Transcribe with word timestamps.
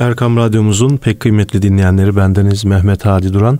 Erkam 0.00 0.36
Radyomuzun 0.36 0.96
pek 0.96 1.20
kıymetli 1.20 1.62
dinleyenleri 1.62 2.16
bendeniz 2.16 2.64
Mehmet 2.64 3.06
Hadi 3.06 3.32
Duran. 3.32 3.58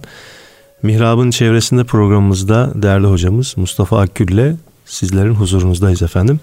Mihrab'ın 0.83 1.31
çevresinde 1.31 1.85
programımızda 1.85 2.73
değerli 2.75 3.07
hocamız 3.07 3.55
Mustafa 3.57 4.00
Akgül 4.00 4.28
ile 4.28 4.57
sizlerin 4.84 5.34
huzurunuzdayız 5.34 6.03
efendim. 6.03 6.41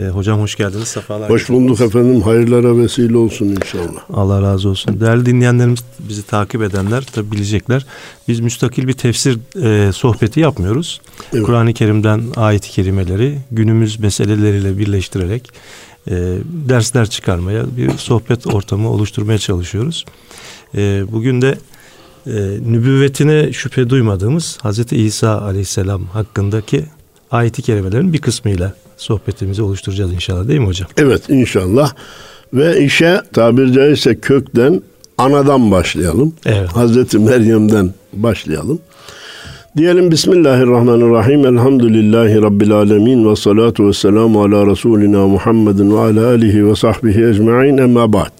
Ee, 0.00 0.04
hocam 0.04 0.40
hoş 0.40 0.54
geldiniz. 0.54 0.88
Sefalar 0.88 1.30
hoş 1.30 1.48
bulduk 1.48 1.80
efendim. 1.80 2.22
Hayırlara 2.22 2.78
vesile 2.78 3.16
olsun 3.16 3.46
inşallah. 3.46 4.00
Allah 4.12 4.42
razı 4.42 4.68
olsun. 4.68 5.00
Değerli 5.00 5.26
dinleyenlerimiz 5.26 5.80
bizi 5.98 6.22
takip 6.22 6.62
edenler 6.62 7.02
tabi 7.02 7.32
bilecekler. 7.32 7.86
Biz 8.28 8.40
müstakil 8.40 8.88
bir 8.88 8.92
tefsir 8.92 9.38
e, 9.62 9.92
sohbeti 9.92 10.40
yapmıyoruz. 10.40 11.00
Evet. 11.32 11.44
Kur'an-ı 11.46 11.74
Kerim'den 11.74 12.22
ayet-i 12.36 12.70
kerimeleri 12.70 13.38
günümüz 13.50 14.00
meseleleriyle 14.00 14.78
birleştirerek 14.78 15.52
e, 16.10 16.14
dersler 16.68 17.10
çıkarmaya, 17.10 17.64
bir 17.76 17.90
sohbet 17.90 18.46
ortamı 18.46 18.90
oluşturmaya 18.90 19.38
çalışıyoruz. 19.38 20.04
E, 20.74 21.04
bugün 21.12 21.42
de 21.42 21.58
e, 22.26 22.32
nübüvvetine 22.66 23.52
şüphe 23.52 23.90
duymadığımız 23.90 24.58
Hazreti 24.62 24.96
İsa 24.96 25.40
Aleyhisselam 25.40 26.04
hakkındaki 26.04 26.84
ayet-i 27.30 27.62
kerimelerin 27.62 28.12
bir 28.12 28.18
kısmıyla 28.18 28.72
sohbetimizi 28.96 29.62
oluşturacağız 29.62 30.12
inşallah 30.12 30.48
değil 30.48 30.60
mi 30.60 30.66
hocam? 30.66 30.88
Evet 30.96 31.22
inşallah. 31.28 31.92
Ve 32.52 32.84
işe 32.84 33.20
tabir 33.32 33.72
caizse 33.72 34.20
kökten 34.20 34.82
anadan 35.18 35.70
başlayalım. 35.70 36.32
Evet. 36.46 36.68
Hazreti 36.68 37.18
Meryem'den 37.18 37.94
başlayalım. 38.12 38.78
Diyelim 39.76 40.10
Bismillahirrahmanirrahim. 40.10 41.46
Elhamdülillahi 41.46 42.42
Rabbil 42.42 42.72
alemin. 42.72 43.30
Ve 43.30 43.36
salatu 43.36 43.88
ve 43.88 43.92
selamu 43.92 44.42
ala 44.42 44.66
Resulina 44.66 45.26
Muhammedin 45.26 45.96
ve 45.96 45.98
ala 45.98 46.26
alihi 46.26 46.68
ve 46.68 46.76
sahbihi 46.76 47.24
ecma'in 47.24 47.78
emma 47.78 48.12
ba'd. 48.12 48.30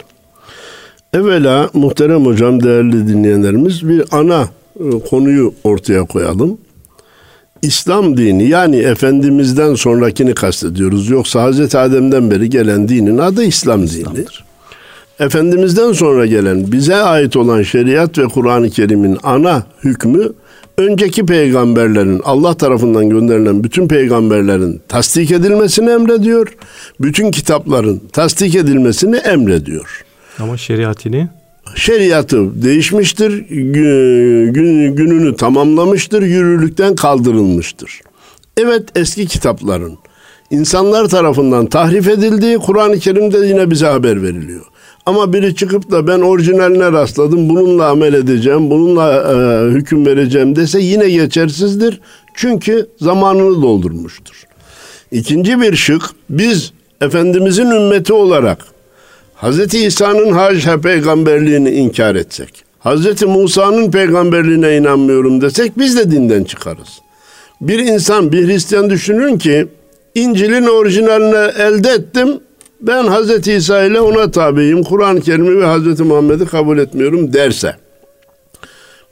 Evvela 1.13 1.71
muhterem 1.75 2.27
hocam, 2.27 2.63
değerli 2.63 3.09
dinleyenlerimiz 3.09 3.89
bir 3.89 4.05
ana 4.13 4.49
e, 4.81 4.85
konuyu 5.11 5.55
ortaya 5.65 6.05
koyalım. 6.05 6.59
İslam 7.63 8.17
dini 8.17 8.49
yani 8.49 8.77
Efendimiz'den 8.77 9.75
sonrakini 9.75 10.35
kastediyoruz. 10.35 11.11
Yoksa 11.11 11.43
Hazreti 11.43 11.79
Adem'den 11.79 12.31
beri 12.31 12.51
gelen 12.51 12.89
dinin 12.89 13.19
adı 13.19 13.45
İslam 13.45 13.85
İslam'dır. 13.85 14.17
dini. 14.17 15.27
Efendimiz'den 15.27 15.93
sonra 15.93 16.27
gelen 16.27 16.73
bize 16.73 16.97
ait 16.97 17.37
olan 17.37 17.63
şeriat 17.63 18.19
ve 18.19 18.25
Kur'an-ı 18.25 18.71
Kerim'in 18.71 19.19
ana 19.23 19.63
hükmü 19.85 20.33
önceki 20.79 21.27
peygamberlerin 21.27 22.21
Allah 22.25 22.55
tarafından 22.55 23.11
gönderilen 23.11 23.65
bütün 23.65 23.89
peygamberlerin 23.89 24.81
tasdik 24.89 25.31
edilmesini 25.31 25.91
emrediyor. 25.91 26.57
Bütün 27.01 27.31
kitapların 27.31 28.03
tasdik 28.13 28.55
edilmesini 28.55 29.17
emrediyor. 29.17 30.05
Ama 30.39 30.57
şeriatini 30.57 31.29
şeriatı 31.75 32.63
değişmiştir, 32.63 33.49
gün, 33.49 34.97
gününü 34.97 35.37
tamamlamıştır, 35.37 36.23
yürürlükten 36.23 36.95
kaldırılmıştır. 36.95 38.01
Evet 38.57 38.83
eski 38.97 39.27
kitapların 39.27 39.99
insanlar 40.51 41.09
tarafından 41.09 41.67
tahrif 41.67 42.09
edildiği 42.09 42.59
Kur'an-ı 42.59 42.99
Kerim'de 42.99 43.39
yine 43.39 43.71
bize 43.71 43.87
haber 43.87 44.23
veriliyor. 44.23 44.65
Ama 45.07 45.33
biri 45.33 45.55
çıkıp 45.55 45.91
da 45.91 46.07
ben 46.07 46.21
orijinaline 46.21 46.93
rastladım, 46.93 47.49
bununla 47.49 47.87
amel 47.87 48.15
edeceğim, 48.15 48.71
bununla 48.71 49.13
e, 49.13 49.71
hüküm 49.71 50.07
vereceğim 50.07 50.57
dese 50.57 50.81
yine 50.81 51.11
geçersizdir. 51.11 52.01
Çünkü 52.35 52.87
zamanını 53.01 53.63
doldurmuştur. 53.63 54.45
İkinci 55.13 55.61
bir 55.61 55.77
şık, 55.77 56.03
biz 56.31 56.73
Efendimizin 57.01 57.71
ümmeti 57.71 58.13
olarak 58.13 58.59
Hz. 59.43 59.75
İsa'nın 59.75 60.33
haşa 60.33 60.81
peygamberliğini 60.81 61.71
inkar 61.71 62.15
etsek, 62.15 62.65
Hz. 62.85 63.23
Musa'nın 63.23 63.91
peygamberliğine 63.91 64.77
inanmıyorum 64.77 65.41
desek 65.41 65.79
biz 65.79 65.97
de 65.97 66.11
dinden 66.11 66.45
çıkarız. 66.45 67.01
Bir 67.61 67.79
insan, 67.79 68.33
bir 68.33 68.47
Hristiyan 68.47 68.91
düşünün 68.91 69.39
ki 69.39 69.67
İncil'in 70.15 70.67
orijinalini 70.67 71.61
elde 71.61 71.91
ettim, 71.91 72.41
ben 72.81 73.05
Hz. 73.05 73.49
İsa 73.49 73.85
ile 73.85 74.01
ona 74.01 74.31
tabiyim, 74.31 74.83
Kur'an-ı 74.83 75.21
Kerim'i 75.21 75.61
ve 75.61 75.67
Hz. 75.67 76.01
Muhammed'i 76.01 76.47
kabul 76.47 76.79
etmiyorum 76.79 77.33
derse, 77.33 77.77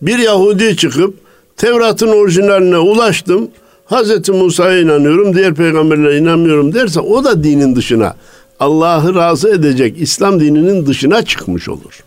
bir 0.03 0.19
Yahudi 0.19 0.77
çıkıp 0.77 1.15
Tevrat'ın 1.57 2.09
orijinaline 2.09 2.79
ulaştım, 2.79 3.51
Hz. 3.87 4.29
Musa'ya 4.29 4.79
inanıyorum, 4.79 5.37
diğer 5.37 5.55
peygamberlere 5.55 6.19
inanmıyorum 6.19 6.75
derse 6.75 7.01
o 7.01 7.25
da 7.25 7.45
dinin 7.45 7.77
dışına 7.77 8.17
Allah'ı 8.61 9.15
razı 9.15 9.49
edecek 9.49 9.97
İslam 10.01 10.41
dininin 10.41 10.87
dışına 10.87 11.25
çıkmış 11.25 11.69
olur. 11.69 12.05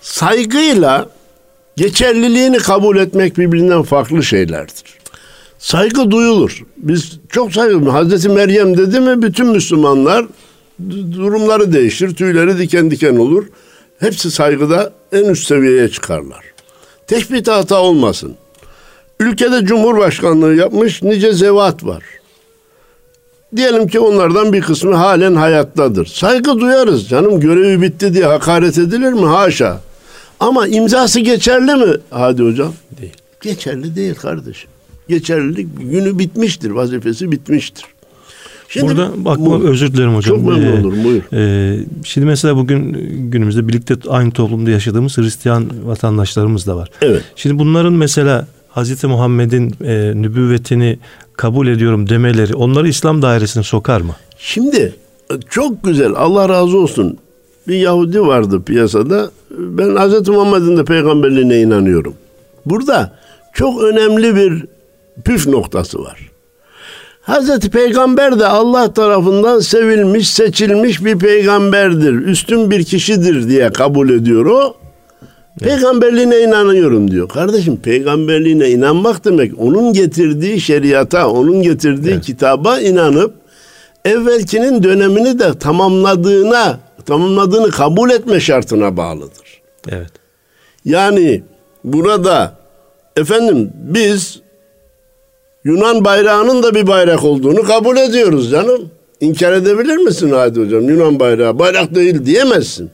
Saygıyla 0.00 1.08
geçerliliğini 1.76 2.58
kabul 2.58 2.96
etmek 2.96 3.38
birbirinden 3.38 3.82
farklı 3.82 4.22
şeylerdir. 4.22 4.84
Saygı 5.58 6.10
duyulur. 6.10 6.62
Biz 6.76 7.18
çok 7.28 7.52
saygı 7.52 7.90
Hazreti 7.90 8.28
Meryem 8.28 8.78
dedi 8.78 9.00
mi 9.00 9.22
bütün 9.22 9.46
Müslümanlar 9.46 10.26
durumları 11.12 11.72
değişir, 11.72 12.14
tüyleri 12.14 12.58
diken 12.58 12.90
diken 12.90 13.16
olur. 13.16 13.46
Hepsi 13.98 14.30
saygıda 14.30 14.92
en 15.12 15.24
üst 15.24 15.46
seviyeye 15.46 15.88
çıkarlar. 15.88 16.44
Teşbih 17.06 17.46
hata 17.46 17.80
olmasın. 17.80 18.34
Ülkede 19.20 19.66
cumhurbaşkanlığı 19.66 20.54
yapmış 20.54 21.02
nice 21.02 21.32
zevat 21.32 21.84
var. 21.84 22.02
Diyelim 23.56 23.88
ki 23.88 24.00
onlardan 24.00 24.52
bir 24.52 24.60
kısmı 24.60 24.94
halen 24.94 25.34
hayattadır. 25.34 26.06
Saygı 26.06 26.60
duyarız 26.60 27.08
canım 27.08 27.40
görevi 27.40 27.82
bitti 27.82 28.14
diye 28.14 28.24
hakaret 28.24 28.78
edilir 28.78 29.12
mi? 29.12 29.26
Haşa. 29.26 29.80
Ama 30.40 30.66
imzası 30.66 31.20
geçerli 31.20 31.74
mi? 31.74 31.96
Hadi 32.10 32.42
hocam. 32.42 32.74
Değil. 33.00 33.12
Geçerli 33.40 33.96
değil 33.96 34.14
kardeşim. 34.14 34.70
Geçerlilik 35.08 35.68
günü 35.80 36.18
bitmiştir. 36.18 36.70
Vazifesi 36.70 37.32
bitmiştir. 37.32 37.84
Şimdi, 38.68 38.86
Burada 38.86 39.10
aklıma 39.30 39.60
özür 39.60 39.92
dilerim 39.92 40.14
hocam. 40.14 40.36
Çok 40.36 40.48
memnun 40.48 40.76
ee, 40.76 40.80
olurum 40.80 41.04
buyur. 41.04 41.22
E, 41.32 41.78
şimdi 42.04 42.26
mesela 42.26 42.56
bugün 42.56 42.92
günümüzde 43.30 43.68
birlikte 43.68 43.94
aynı 44.08 44.30
toplumda 44.30 44.70
yaşadığımız 44.70 45.18
Hristiyan 45.18 45.66
vatandaşlarımız 45.84 46.66
da 46.66 46.76
var. 46.76 46.90
Evet. 47.02 47.22
Şimdi 47.36 47.58
bunların 47.58 47.92
mesela 47.92 48.46
Hazreti 48.68 49.06
Muhammed'in 49.06 49.74
e, 49.84 50.12
nübüvvetini 50.14 50.98
kabul 51.32 51.66
ediyorum 51.66 52.08
demeleri 52.08 52.54
onları 52.54 52.88
İslam 52.88 53.22
dairesine 53.22 53.62
sokar 53.62 54.00
mı? 54.00 54.16
Şimdi 54.38 54.94
çok 55.50 55.84
güzel 55.84 56.12
Allah 56.16 56.48
razı 56.48 56.78
olsun. 56.78 57.18
Bir 57.68 57.76
Yahudi 57.76 58.20
vardı 58.20 58.62
piyasada. 58.62 59.30
Ben 59.50 59.96
Hazreti 59.96 60.30
Muhammed'in 60.30 60.76
de 60.76 60.84
peygamberliğine 60.84 61.60
inanıyorum. 61.60 62.14
Burada 62.66 63.12
çok 63.52 63.82
önemli 63.82 64.36
bir 64.36 64.64
püf 65.24 65.46
noktası 65.46 65.98
var. 65.98 66.30
Hazreti 67.26 67.70
Peygamber 67.70 68.38
de 68.38 68.46
Allah 68.46 68.92
tarafından 68.92 69.60
sevilmiş, 69.60 70.30
seçilmiş 70.30 71.04
bir 71.04 71.18
peygamberdir. 71.18 72.12
Üstün 72.12 72.70
bir 72.70 72.84
kişidir 72.84 73.48
diye 73.48 73.72
kabul 73.72 74.10
ediyor 74.10 74.46
o. 74.46 74.76
Peygamberliğine 75.60 76.40
inanıyorum 76.40 77.10
diyor. 77.10 77.28
Kardeşim 77.28 77.76
peygamberliğine 77.76 78.70
inanmak 78.70 79.24
demek 79.24 79.52
onun 79.58 79.92
getirdiği 79.92 80.60
şeriata, 80.60 81.30
onun 81.30 81.62
getirdiği 81.62 82.12
evet. 82.12 82.24
kitaba 82.24 82.80
inanıp 82.80 83.34
evvelkinin 84.04 84.82
dönemini 84.82 85.38
de 85.38 85.58
tamamladığına, 85.58 86.78
tamamladığını 87.06 87.70
kabul 87.70 88.10
etme 88.10 88.40
şartına 88.40 88.96
bağlıdır. 88.96 89.62
Evet. 89.88 90.10
Yani 90.84 91.42
burada 91.84 92.52
efendim 93.16 93.72
biz 93.74 94.45
Yunan 95.66 96.04
bayrağının 96.04 96.62
da 96.62 96.74
bir 96.74 96.86
bayrak 96.86 97.24
olduğunu 97.24 97.62
kabul 97.62 97.96
ediyoruz 97.96 98.50
canım. 98.50 98.90
İnkar 99.20 99.52
edebilir 99.52 99.96
misin 99.96 100.30
hadi 100.30 100.60
hocam? 100.60 100.88
Yunan 100.88 101.20
bayrağı 101.20 101.58
bayrak 101.58 101.94
değil 101.94 102.26
diyemezsin. 102.26 102.90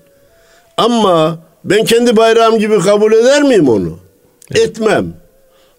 Ama 0.76 1.38
ben 1.64 1.84
kendi 1.84 2.16
bayrağım 2.16 2.58
gibi 2.58 2.78
kabul 2.78 3.12
eder 3.12 3.42
miyim 3.42 3.68
onu? 3.68 3.98
Evet. 4.50 4.68
Etmem. 4.68 5.06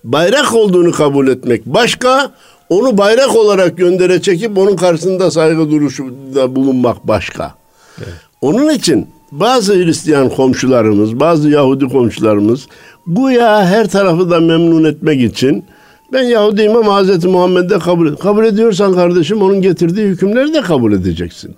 Bayrak 0.04 0.54
olduğunu 0.54 0.92
kabul 0.92 1.28
etmek 1.28 1.66
başka, 1.66 2.32
onu 2.70 2.98
bayrak 2.98 3.36
olarak 3.36 3.78
göndere 3.78 4.22
çekip 4.22 4.58
onun 4.58 4.76
karşısında 4.76 5.32
saygı 5.32 5.72
duruşunda 5.72 6.56
bulunmak 6.56 7.08
başka. 7.08 7.56
Evet. 7.98 8.14
Onun 8.42 8.70
için 8.70 9.08
bazı 9.32 9.74
Hristiyan 9.74 10.30
komşularımız, 10.30 11.20
bazı 11.20 11.50
Yahudi 11.50 11.88
komşularımız 11.88 12.68
bu 13.08 13.32
ya 13.32 13.66
her 13.66 13.90
tarafı 13.90 14.32
da 14.32 14.40
memnun 14.40 14.84
etmek 14.84 15.22
için 15.22 15.66
ben 16.14 16.24
Yahudiyim 16.24 16.76
ama 16.76 17.04
Hz. 17.04 17.26
Muhammed'de 17.26 17.80
kabul, 17.80 18.16
kabul 18.16 18.46
ediyorsan 18.46 18.96
kardeşim 18.96 19.42
onun 19.42 19.62
getirdiği 19.62 20.06
hükümleri 20.06 20.54
de 20.54 20.62
kabul 20.62 20.94
edeceksin. 20.94 21.56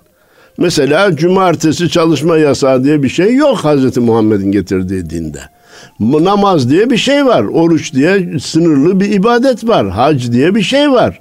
Mesela 0.58 1.16
cumartesi 1.16 1.88
çalışma 1.88 2.38
yasağı 2.38 2.84
diye 2.84 3.02
bir 3.02 3.08
şey 3.08 3.34
yok 3.34 3.58
Hazreti 3.58 4.00
Muhammed'in 4.00 4.52
getirdiği 4.52 5.10
dinde. 5.10 5.40
Namaz 6.00 6.70
diye 6.70 6.90
bir 6.90 6.96
şey 6.96 7.26
var. 7.26 7.44
Oruç 7.44 7.94
diye 7.94 8.38
sınırlı 8.38 9.00
bir 9.00 9.12
ibadet 9.12 9.68
var. 9.68 9.90
Hac 9.90 10.32
diye 10.32 10.54
bir 10.54 10.62
şey 10.62 10.90
var. 10.90 11.20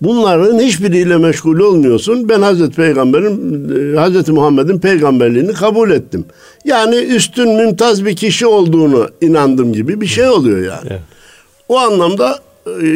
Bunların 0.00 0.58
hiçbiriyle 0.58 1.16
meşgul 1.16 1.58
olmuyorsun. 1.58 2.28
Ben 2.28 2.42
Hazreti 2.42 2.76
Peygamber'in, 2.76 3.94
e, 3.94 3.98
Hazreti 3.98 4.32
Muhammed'in 4.32 4.78
peygamberliğini 4.78 5.52
kabul 5.52 5.90
ettim. 5.90 6.24
Yani 6.64 6.96
üstün 6.96 7.48
mümtaz 7.48 8.04
bir 8.04 8.16
kişi 8.16 8.46
olduğunu 8.46 9.08
inandım 9.20 9.72
gibi 9.72 10.00
bir 10.00 10.06
şey 10.06 10.28
oluyor 10.28 10.58
yani. 10.58 10.88
Evet. 10.90 11.00
O 11.68 11.78
anlamda 11.78 12.38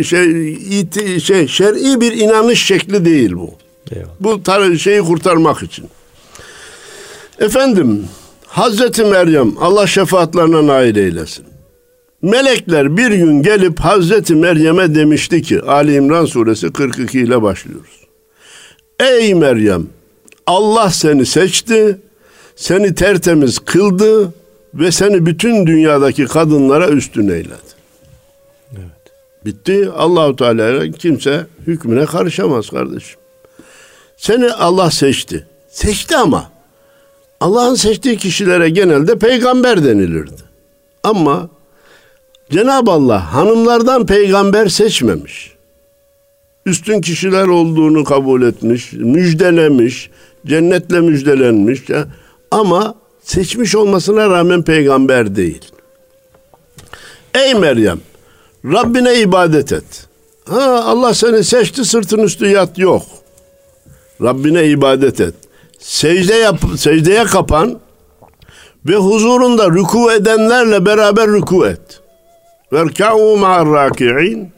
şey 0.05 0.53
iti, 0.81 1.21
şey 1.21 1.49
şer'i 1.49 2.01
bir 2.01 2.13
inanış 2.13 2.65
şekli 2.65 3.05
değil 3.05 3.33
bu. 3.33 3.55
Eyvallah. 3.93 4.11
Bu 4.21 4.31
tar- 4.31 4.79
şeyi 4.79 5.01
kurtarmak 5.01 5.63
için. 5.63 5.85
Efendim 7.39 8.05
Hazreti 8.47 9.05
Meryem 9.05 9.53
Allah 9.61 9.87
şefaatlerine 9.87 10.67
nail 10.67 10.97
eylesin. 10.97 11.45
Melekler 12.23 12.97
bir 12.97 13.11
gün 13.11 13.43
gelip 13.43 13.81
Hazreti 13.81 14.35
Meryem'e 14.35 14.95
demişti 14.95 15.43
ki 15.43 15.61
Ali 15.63 15.95
İmran 15.95 16.25
suresi 16.25 16.73
42 16.73 17.21
ile 17.21 17.43
başlıyoruz. 17.43 18.01
Ey 19.01 19.35
Meryem 19.35 19.87
Allah 20.47 20.91
seni 20.91 21.27
seçti, 21.27 21.99
seni 22.57 22.95
tertemiz 22.95 23.59
kıldı 23.59 24.33
ve 24.75 24.93
seni 24.93 25.27
bütün 25.27 25.67
dünyadaki 25.67 26.25
kadınlara 26.25 26.89
üstün 26.89 27.29
eyledi. 27.29 27.76
Bitti. 29.47 29.91
Allahu 29.97 30.37
Teala 30.37 30.91
kimse 30.91 31.47
hükmüne 31.67 32.07
karışamaz 32.07 32.71
kardeşim. 32.71 33.19
Seni 34.17 34.53
Allah 34.53 34.91
seçti. 34.91 35.47
Seçti 35.69 36.17
ama 36.17 36.51
Allah'ın 37.41 37.75
seçtiği 37.75 38.17
kişilere 38.17 38.71
genelde 38.71 39.19
peygamber 39.19 39.85
denilirdi. 39.85 40.43
Ama 41.03 41.49
Cenab-ı 42.51 42.91
Allah 42.91 43.35
hanımlardan 43.35 44.07
peygamber 44.07 44.69
seçmemiş. 44.69 45.53
Üstün 46.67 47.01
kişiler 47.01 47.47
olduğunu 47.47 48.05
kabul 48.05 48.43
etmiş, 48.43 48.93
müjdelemiş, 48.93 50.11
cennetle 50.47 51.01
müjdelenmiş. 51.01 51.81
Ama 52.51 52.95
seçmiş 53.23 53.75
olmasına 53.75 54.31
rağmen 54.31 54.63
peygamber 54.63 55.37
değil. 55.37 55.63
Ey 57.35 57.55
Meryem, 57.55 58.01
Rabbine 58.65 59.21
ibadet 59.21 59.73
et. 59.73 60.07
Ha, 60.49 60.83
Allah 60.87 61.15
seni 61.15 61.45
seçti 61.45 61.85
sırtın 61.85 62.19
üstü 62.19 62.47
yat 62.47 62.79
yok. 62.79 63.03
Rabbine 64.23 64.67
ibadet 64.67 65.21
et. 65.21 65.35
Secde 65.79 66.35
yap, 66.35 66.59
secdeye 66.77 67.25
kapan 67.25 67.79
ve 68.87 68.97
huzurunda 68.97 69.71
rüku 69.71 70.13
edenlerle 70.13 70.87
beraber 70.87 71.29
rüku 71.29 71.67
et. 71.67 72.01
Verka'u 72.73 73.37
ma'ar 73.37 73.73
raki'in 73.73 74.53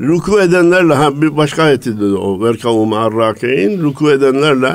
Ruku 0.00 0.40
edenlerle 0.40 0.94
ha 0.94 1.22
bir 1.22 1.36
başka 1.36 1.62
ayeti 1.62 2.00
dedi 2.00 2.14
o 2.14 2.44
verka'u 2.44 2.86
ma'ar 2.86 3.16
raki'in 3.16 3.82
ruku 3.82 4.10
edenlerle 4.10 4.72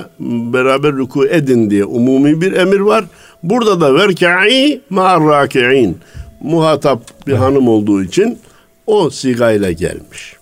beraber 0.53 0.91
ruku 0.91 1.25
edin 1.25 1.69
diye 1.69 1.85
umumi 1.85 2.41
bir 2.41 2.53
emir 2.53 2.79
var. 2.79 3.05
Burada 3.43 3.81
da 3.81 3.95
verka'i 3.95 4.81
ma'ar 4.89 5.23
raki'in 5.23 5.97
muhatap 6.41 7.27
bir 7.27 7.33
hanım 7.33 7.67
olduğu 7.67 8.03
için 8.03 8.39
o 8.87 9.09
sigayla 9.09 9.71
gelmiş. 9.71 10.35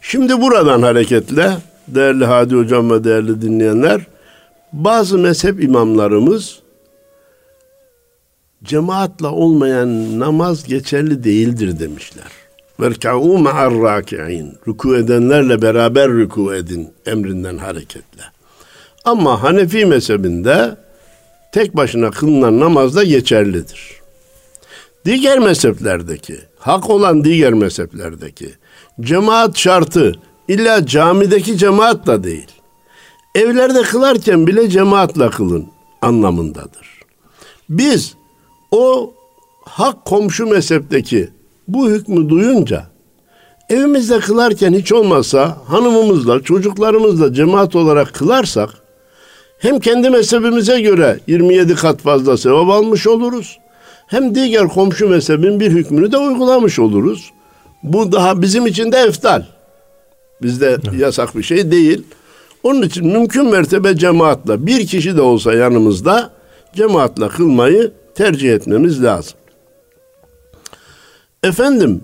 Şimdi 0.00 0.40
buradan 0.40 0.82
hareketle 0.82 1.56
değerli 1.88 2.24
Hadi 2.24 2.54
Hocam 2.54 2.90
ve 2.90 3.04
değerli 3.04 3.42
dinleyenler 3.42 4.00
bazı 4.72 5.18
mezhep 5.18 5.64
imamlarımız 5.64 6.58
cemaatla 8.64 9.32
olmayan 9.32 10.20
namaz 10.20 10.64
geçerli 10.64 11.24
değildir 11.24 11.78
demişler. 11.78 12.26
Verka'u 12.80 13.38
ma'ar 13.38 13.74
raki'in. 13.74 14.58
Ruku 14.68 14.96
edenlerle 14.96 15.62
beraber 15.62 16.08
ruku 16.08 16.54
edin 16.54 16.92
emrinden 17.06 17.58
hareketle. 17.58 18.22
Ama 19.04 19.42
Hanefi 19.42 19.86
mezhebinde 19.86 20.76
tek 21.52 21.76
başına 21.76 22.10
kılınan 22.10 22.60
namaz 22.60 22.96
da 22.96 23.04
geçerlidir. 23.04 24.00
Diğer 25.04 25.38
mezheplerdeki, 25.38 26.38
hak 26.64 26.90
olan 26.90 27.24
diğer 27.24 27.52
mezheplerdeki 27.52 28.48
cemaat 29.00 29.58
şartı 29.58 30.12
illa 30.48 30.86
camideki 30.86 31.58
cemaat 31.58 32.06
da 32.06 32.24
değil. 32.24 32.48
Evlerde 33.34 33.82
kılarken 33.82 34.46
bile 34.46 34.68
cemaatle 34.68 35.30
kılın 35.30 35.66
anlamındadır. 36.02 37.00
Biz 37.68 38.14
o 38.70 39.14
hak 39.64 40.04
komşu 40.04 40.46
mezhepteki 40.46 41.28
bu 41.68 41.90
hükmü 41.90 42.28
duyunca 42.28 42.86
evimizde 43.68 44.20
kılarken 44.20 44.72
hiç 44.72 44.92
olmazsa 44.92 45.58
hanımımızla 45.66 46.42
çocuklarımızla 46.42 47.34
cemaat 47.34 47.76
olarak 47.76 48.14
kılarsak 48.14 48.70
hem 49.58 49.80
kendi 49.80 50.10
mezhebimize 50.10 50.80
göre 50.80 51.20
27 51.26 51.74
kat 51.74 52.00
fazla 52.00 52.36
sevap 52.36 52.70
almış 52.70 53.06
oluruz. 53.06 53.58
Hem 54.06 54.34
diğer 54.34 54.68
komşu 54.68 55.08
mezhebin 55.08 55.60
bir 55.60 55.70
hükmünü 55.70 56.12
de 56.12 56.18
uygulamış 56.18 56.78
oluruz. 56.78 57.32
Bu 57.82 58.12
daha 58.12 58.42
bizim 58.42 58.66
için 58.66 58.92
de 58.92 58.96
eftal. 58.98 59.42
Bizde 60.42 60.66
evet. 60.66 61.00
yasak 61.00 61.36
bir 61.36 61.42
şey 61.42 61.70
değil. 61.70 62.02
Onun 62.62 62.82
için 62.82 63.06
mümkün 63.06 63.50
mertebe 63.50 63.96
cemaatle 63.96 64.66
bir 64.66 64.86
kişi 64.86 65.16
de 65.16 65.20
olsa 65.20 65.54
yanımızda 65.54 66.30
cemaatle 66.74 67.28
kılmayı 67.28 67.92
tercih 68.14 68.52
etmemiz 68.52 69.02
lazım. 69.02 69.38
Efendim 71.42 72.00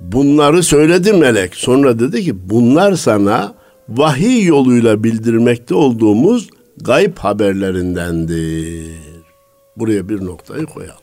bunları 0.00 0.62
söyledi 0.62 1.12
melek. 1.12 1.54
Sonra 1.54 1.98
dedi 1.98 2.24
ki 2.24 2.50
bunlar 2.50 2.94
sana 2.94 3.54
vahiy 3.88 4.44
yoluyla 4.44 5.04
bildirmekte 5.04 5.74
olduğumuz 5.74 6.48
gayb 6.76 7.18
haberlerindendir. 7.18 9.09
Buraya 9.80 10.08
bir 10.08 10.24
noktayı 10.24 10.66
koyalım. 10.66 10.94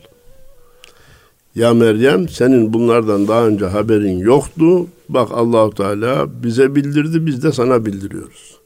Ya 1.54 1.74
Meryem 1.74 2.28
senin 2.28 2.72
bunlardan 2.72 3.28
daha 3.28 3.46
önce 3.46 3.64
haberin 3.64 4.18
yoktu. 4.18 4.86
Bak 5.08 5.28
Allahu 5.32 5.74
Teala 5.74 6.42
bize 6.42 6.74
bildirdi 6.74 7.26
biz 7.26 7.42
de 7.42 7.52
sana 7.52 7.86
bildiriyoruz. 7.86 8.58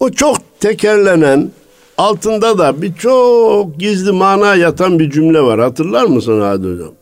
O 0.00 0.10
çok 0.10 0.36
tekerlenen 0.60 1.50
altında 1.98 2.58
da 2.58 2.82
bir 2.82 2.94
çok 2.94 3.80
gizli 3.80 4.12
mana 4.12 4.54
yatan 4.54 4.98
bir 4.98 5.10
cümle 5.10 5.40
var. 5.40 5.60
Hatırlar 5.60 6.04
mısın 6.04 6.40
Hadi 6.40 6.72
Hocam? 6.72 6.92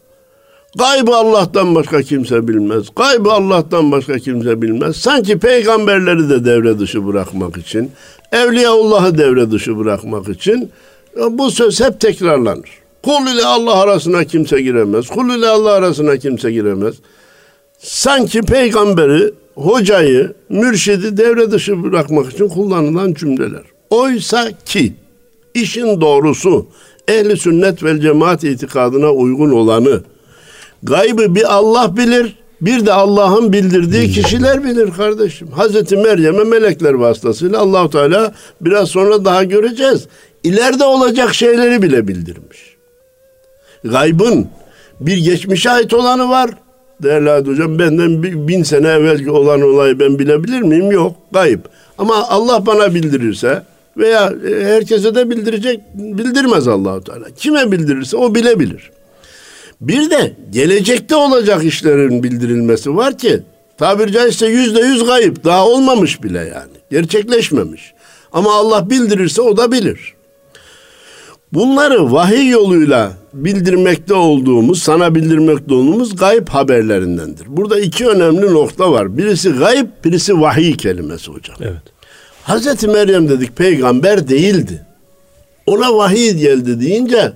Gaybı 0.78 1.16
Allah'tan 1.16 1.74
başka 1.74 2.02
kimse 2.02 2.48
bilmez. 2.48 2.86
Gaybı 2.96 3.32
Allah'tan 3.32 3.92
başka 3.92 4.18
kimse 4.18 4.62
bilmez. 4.62 4.96
Sanki 4.96 5.38
peygamberleri 5.38 6.30
de 6.30 6.44
devre 6.44 6.78
dışı 6.78 7.06
bırakmak 7.06 7.56
için, 7.56 7.90
Evliyaullah'ı 8.32 9.18
devre 9.18 9.50
dışı 9.50 9.78
bırakmak 9.78 10.28
için 10.28 10.70
bu 11.30 11.50
söz 11.50 11.80
hep 11.80 12.00
tekrarlanır. 12.00 12.70
Kul 13.02 13.34
ile 13.34 13.44
Allah 13.44 13.74
arasına 13.74 14.24
kimse 14.24 14.62
giremez. 14.62 15.06
Kul 15.06 15.38
ile 15.38 15.48
Allah 15.48 15.72
arasına 15.72 16.16
kimse 16.16 16.52
giremez. 16.52 16.94
Sanki 17.78 18.40
peygamberi, 18.40 19.32
hocayı, 19.54 20.32
mürşidi 20.48 21.16
devre 21.16 21.50
dışı 21.50 21.82
bırakmak 21.82 22.32
için 22.32 22.48
kullanılan 22.48 23.14
cümleler. 23.14 23.62
Oysa 23.90 24.50
ki 24.64 24.92
işin 25.54 26.00
doğrusu 26.00 26.66
ehli 27.08 27.36
sünnet 27.36 27.84
vel 27.84 28.00
cemaat 28.00 28.44
itikadına 28.44 29.12
uygun 29.12 29.50
olanı 29.50 30.02
gaybı 30.82 31.34
bir 31.34 31.54
Allah 31.54 31.96
bilir, 31.96 32.36
bir 32.62 32.86
de 32.86 32.92
Allah'ın 32.92 33.52
bildirdiği 33.52 34.10
kişiler 34.10 34.64
bilir 34.64 34.90
kardeşim. 34.90 35.48
Hazreti 35.48 35.96
Meryem'e 35.96 36.44
melekler 36.44 36.92
vasıtasıyla 36.92 37.58
Allahu 37.58 37.90
Teala 37.90 38.32
biraz 38.60 38.88
sonra 38.88 39.24
daha 39.24 39.44
göreceğiz. 39.44 40.06
İleride 40.44 40.84
olacak 40.84 41.34
şeyleri 41.34 41.82
bile 41.82 42.08
bildirmiş. 42.08 42.76
Gaybın 43.84 44.46
bir 45.00 45.16
geçmişe 45.16 45.70
ait 45.70 45.94
olanı 45.94 46.28
var. 46.28 46.50
Değerli 47.02 47.48
hocam 47.50 47.78
benden 47.78 48.22
bin 48.22 48.62
sene 48.62 48.88
evvelki 48.88 49.30
olan 49.30 49.62
olayı 49.62 49.98
ben 50.00 50.18
bilebilir 50.18 50.60
miyim? 50.60 50.92
Yok. 50.92 51.16
Gayb. 51.32 51.60
Ama 51.98 52.28
Allah 52.28 52.66
bana 52.66 52.94
bildirirse 52.94 53.62
veya 53.96 54.32
e, 54.48 54.64
herkese 54.64 55.14
de 55.14 55.30
bildirecek 55.30 55.80
bildirmez 55.94 56.68
Allahu 56.68 57.04
Teala. 57.04 57.24
Kime 57.36 57.72
bildirirse 57.72 58.16
o 58.16 58.34
bilebilir. 58.34 58.90
Bir 59.82 60.10
de 60.10 60.36
gelecekte 60.50 61.16
olacak 61.16 61.64
işlerin 61.64 62.22
bildirilmesi 62.22 62.96
var 62.96 63.18
ki 63.18 63.42
tabiri 63.78 64.12
caizse 64.12 64.46
yüzde 64.46 64.80
yüz 64.80 65.06
kayıp 65.06 65.44
daha 65.44 65.66
olmamış 65.68 66.22
bile 66.22 66.38
yani 66.38 66.72
gerçekleşmemiş. 66.90 67.92
Ama 68.32 68.54
Allah 68.54 68.90
bildirirse 68.90 69.42
o 69.42 69.56
da 69.56 69.72
bilir. 69.72 70.14
Bunları 71.52 72.12
vahiy 72.12 72.48
yoluyla 72.48 73.12
bildirmekte 73.32 74.14
olduğumuz, 74.14 74.82
sana 74.82 75.14
bildirmekte 75.14 75.74
olduğumuz 75.74 76.16
gayb 76.16 76.48
haberlerindendir. 76.48 77.46
Burada 77.48 77.80
iki 77.80 78.06
önemli 78.06 78.54
nokta 78.54 78.92
var. 78.92 79.18
Birisi 79.18 79.50
gayb, 79.50 79.86
birisi 80.04 80.40
vahiy 80.40 80.76
kelimesi 80.76 81.32
hocam. 81.32 81.56
Evet. 81.60 81.82
Hazreti 82.42 82.88
Meryem 82.88 83.28
dedik 83.28 83.56
peygamber 83.56 84.28
değildi. 84.28 84.86
Ona 85.66 85.96
vahiy 85.96 86.30
geldi 86.30 86.80
deyince 86.80 87.32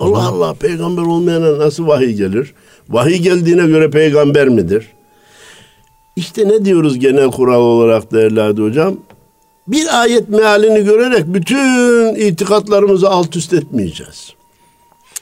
Allah 0.00 0.28
Allah 0.28 0.54
peygamber 0.54 1.02
olmayana 1.02 1.58
nasıl 1.58 1.86
vahiy 1.86 2.12
gelir? 2.14 2.54
Vahiy 2.88 3.18
geldiğine 3.18 3.66
göre 3.66 3.90
peygamber 3.90 4.48
midir? 4.48 4.88
İşte 6.16 6.48
ne 6.48 6.64
diyoruz 6.64 6.98
genel 6.98 7.30
kural 7.30 7.60
olarak 7.60 8.12
değerli 8.12 8.40
Hadi 8.40 8.62
Hocam? 8.62 8.96
Bir 9.68 10.00
ayet 10.00 10.28
mealini 10.28 10.84
görerek 10.84 11.24
bütün 11.26 12.14
itikatlarımızı 12.14 13.08
alt 13.10 13.36
üst 13.36 13.52
etmeyeceğiz. 13.52 14.32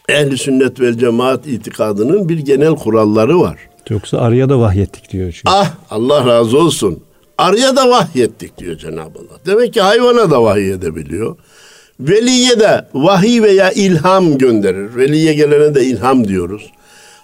Ehli 0.09 0.39
sünnet 0.39 0.81
ve 0.81 0.99
cemaat 0.99 1.47
itikadının 1.47 2.29
bir 2.29 2.39
genel 2.39 2.75
kuralları 2.75 3.41
var. 3.41 3.59
Yoksa 3.91 4.19
araya 4.19 4.49
da 4.49 4.61
vahyettik 4.61 5.13
diyor 5.13 5.33
çünkü. 5.33 5.43
Ah 5.47 5.71
Allah 5.91 6.27
razı 6.27 6.59
olsun. 6.59 7.03
Arıya 7.39 7.77
da 7.77 7.91
vahyettik 7.91 8.59
diyor 8.59 8.77
Cenab-ı 8.77 9.19
Allah. 9.19 9.39
Demek 9.47 9.75
ki 9.75 9.81
hayvana 9.81 10.31
da 10.31 10.43
vahiy 10.43 10.71
edebiliyor. 10.73 11.37
Veliye 12.09 12.61
de 12.61 12.85
vahiy 12.95 13.43
veya 13.43 13.71
ilham 13.71 14.39
gönderir. 14.39 14.97
Veliye 14.97 15.35
gelene 15.35 15.75
de 15.75 15.85
ilham 15.85 16.29
diyoruz. 16.29 16.71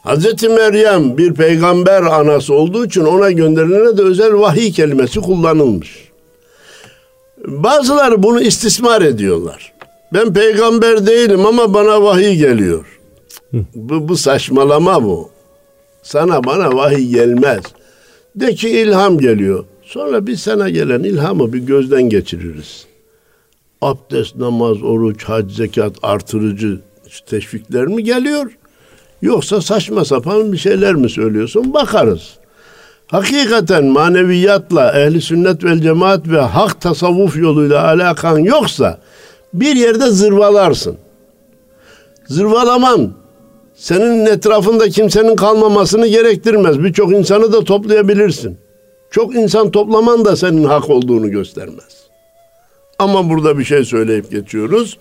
Hazreti 0.02 0.48
Meryem 0.48 1.18
bir 1.18 1.34
peygamber 1.34 2.02
anası 2.02 2.54
olduğu 2.54 2.86
için 2.86 3.04
ona 3.04 3.30
gönderilene 3.30 3.96
de 3.96 4.02
özel 4.02 4.34
vahiy 4.34 4.72
kelimesi 4.72 5.20
kullanılmış. 5.20 6.08
Bazıları 7.46 8.22
bunu 8.22 8.40
istismar 8.40 9.02
ediyorlar. 9.02 9.72
Ben 10.12 10.32
peygamber 10.32 11.06
değilim 11.06 11.46
ama 11.46 11.74
bana 11.74 12.02
vahiy 12.02 12.36
geliyor. 12.36 12.98
Bu, 13.74 14.08
bu 14.08 14.16
saçmalama 14.16 15.04
bu. 15.04 15.30
Sana 16.02 16.44
bana 16.44 16.76
vahiy 16.76 17.08
gelmez. 17.08 17.62
De 18.36 18.54
ki 18.54 18.68
ilham 18.68 19.18
geliyor. 19.18 19.64
Sonra 19.82 20.26
biz 20.26 20.40
sana 20.40 20.68
gelen 20.68 21.02
ilhamı 21.02 21.52
bir 21.52 21.58
gözden 21.58 22.02
geçiririz. 22.02 22.87
Abdest, 23.82 24.36
namaz, 24.36 24.82
oruç, 24.82 25.24
hac, 25.24 25.52
zekat 25.52 25.92
artırıcı 26.02 26.80
teşvikler 27.26 27.86
mi 27.86 28.04
geliyor? 28.04 28.58
Yoksa 29.22 29.60
saçma 29.60 30.04
sapan 30.04 30.52
bir 30.52 30.56
şeyler 30.56 30.94
mi 30.94 31.10
söylüyorsun? 31.10 31.74
Bakarız. 31.74 32.38
Hakikaten 33.06 33.84
maneviyatla 33.84 34.92
ehli 34.92 35.20
sünnet 35.20 35.64
vel 35.64 35.80
cemaat 35.80 36.28
ve 36.28 36.40
hak 36.40 36.80
tasavvuf 36.80 37.36
yoluyla 37.36 37.84
alakan 37.84 38.38
yoksa 38.38 38.98
bir 39.54 39.76
yerde 39.76 40.10
zırvalarsın. 40.10 40.96
Zırvalaman 42.26 43.12
senin 43.74 44.26
etrafında 44.26 44.88
kimsenin 44.88 45.36
kalmamasını 45.36 46.06
gerektirmez. 46.06 46.84
Birçok 46.84 47.12
insanı 47.12 47.52
da 47.52 47.64
toplayabilirsin. 47.64 48.58
Çok 49.10 49.34
insan 49.34 49.70
toplaman 49.70 50.24
da 50.24 50.36
senin 50.36 50.64
hak 50.64 50.90
olduğunu 50.90 51.30
göstermez. 51.30 52.07
Ama 52.98 53.30
burada 53.30 53.58
bir 53.58 53.64
şey 53.64 53.84
söyleyip 53.84 54.30
geçiyoruz. 54.30 54.98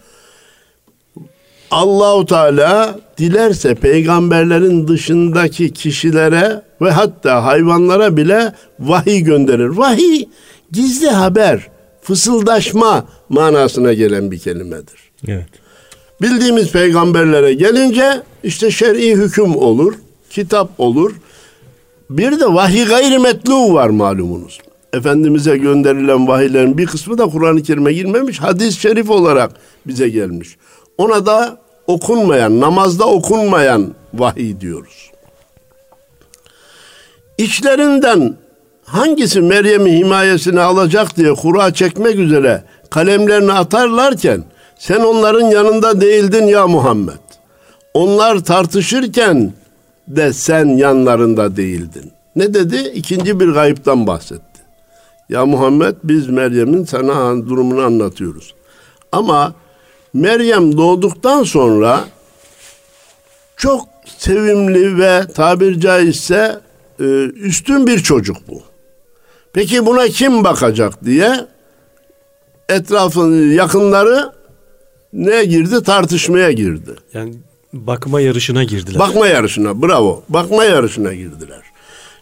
Allahu 1.71 2.25
Teala 2.25 2.99
dilerse 3.17 3.75
peygamberlerin 3.75 4.87
dışındaki 4.87 5.73
kişilere 5.73 6.61
ve 6.81 6.91
hatta 6.91 7.45
hayvanlara 7.45 8.17
bile 8.17 8.53
vahiy 8.79 9.19
gönderir. 9.21 9.67
Vahiy 9.67 10.25
gizli 10.71 11.09
haber, 11.09 11.67
fısıldaşma 12.01 13.05
manasına 13.29 13.93
gelen 13.93 14.31
bir 14.31 14.39
kelimedir. 14.39 15.11
Evet. 15.27 15.49
Bildiğimiz 16.21 16.71
peygamberlere 16.71 17.53
gelince 17.53 18.21
işte 18.43 18.71
şer'i 18.71 19.15
hüküm 19.15 19.55
olur, 19.55 19.93
kitap 20.29 20.69
olur. 20.77 21.15
Bir 22.09 22.39
de 22.39 22.45
vahiy 22.53 22.85
gayri 22.85 23.19
metlu 23.19 23.73
var 23.73 23.89
malumunuz. 23.89 24.59
Efendimiz'e 24.93 25.57
gönderilen 25.57 26.27
vahiylerin 26.27 26.77
bir 26.77 26.85
kısmı 26.85 27.17
da 27.17 27.25
Kur'an-ı 27.25 27.63
Kerim'e 27.63 27.93
girmemiş, 27.93 28.39
hadis-i 28.39 28.79
şerif 28.79 29.09
olarak 29.09 29.51
bize 29.87 30.09
gelmiş. 30.09 30.57
Ona 30.97 31.25
da 31.25 31.57
okunmayan, 31.87 32.59
namazda 32.59 33.05
okunmayan 33.05 33.93
vahiy 34.13 34.59
diyoruz. 34.59 35.11
İçlerinden 37.37 38.35
hangisi 38.85 39.41
Meryem'i 39.41 39.97
himayesine 39.97 40.61
alacak 40.61 41.17
diye 41.17 41.33
kura 41.33 41.73
çekmek 41.73 42.15
üzere 42.15 42.63
kalemlerini 42.89 43.53
atarlarken 43.53 44.43
sen 44.79 44.99
onların 44.99 45.45
yanında 45.45 46.01
değildin 46.01 46.47
ya 46.47 46.67
Muhammed. 46.67 47.13
Onlar 47.93 48.39
tartışırken 48.39 49.53
de 50.07 50.33
sen 50.33 50.65
yanlarında 50.65 51.55
değildin. 51.55 52.11
Ne 52.35 52.53
dedi? 52.53 52.91
İkinci 52.93 53.39
bir 53.39 53.47
gayipten 53.47 54.07
bahsetti. 54.07 54.46
Ya 55.29 55.45
Muhammed 55.45 55.95
biz 56.03 56.27
Meryem'in 56.29 56.85
sana 56.85 57.47
durumunu 57.49 57.81
anlatıyoruz. 57.81 58.53
Ama 59.11 59.53
Meryem 60.13 60.77
doğduktan 60.77 61.43
sonra 61.43 62.05
çok 63.57 63.85
sevimli 64.17 64.97
ve 64.97 65.21
tabir 65.35 65.79
caizse 65.79 66.59
e, 66.99 67.03
üstün 67.23 67.87
bir 67.87 67.99
çocuk 67.99 68.37
bu. 68.47 68.61
Peki 69.53 69.85
buna 69.85 70.07
kim 70.07 70.43
bakacak 70.43 71.05
diye 71.05 71.47
etrafın 72.69 73.51
yakınları 73.51 74.31
ne 75.13 75.45
girdi? 75.45 75.83
Tartışmaya 75.83 76.51
girdi. 76.51 76.95
Yani 77.13 77.33
bakma 77.73 78.21
yarışına 78.21 78.63
girdiler. 78.63 78.99
Bakma 78.99 79.27
yarışına 79.27 79.81
bravo. 79.81 80.23
Bakma 80.29 80.63
yarışına 80.63 81.13
girdiler. 81.13 81.61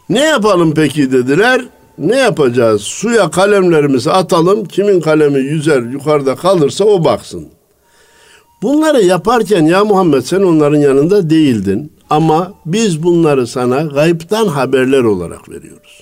Ne 0.10 0.20
yapalım 0.20 0.74
peki 0.74 1.12
dediler. 1.12 1.62
Ne 1.98 2.18
yapacağız? 2.18 2.82
Suya 2.82 3.32
kalemlerimizi 3.32 4.12
atalım. 4.12 4.66
Kimin 4.66 5.02
kalemi 5.02 5.40
yüzer 5.40 5.82
yukarıda 5.82 6.36
kalırsa 6.36 6.86
o 6.86 7.06
baksın. 7.06 7.48
Bunları 8.62 9.02
yaparken 9.02 9.66
ya 9.66 9.86
Muhammed 9.86 10.22
sen 10.22 10.42
onların 10.42 10.78
yanında 10.78 11.30
değildin. 11.30 11.92
Ama 12.10 12.54
biz 12.66 13.04
bunları 13.04 13.48
sana 13.48 13.82
gayipten 13.82 14.46
haberler 14.46 15.04
olarak 15.04 15.50
veriyoruz. 15.50 16.02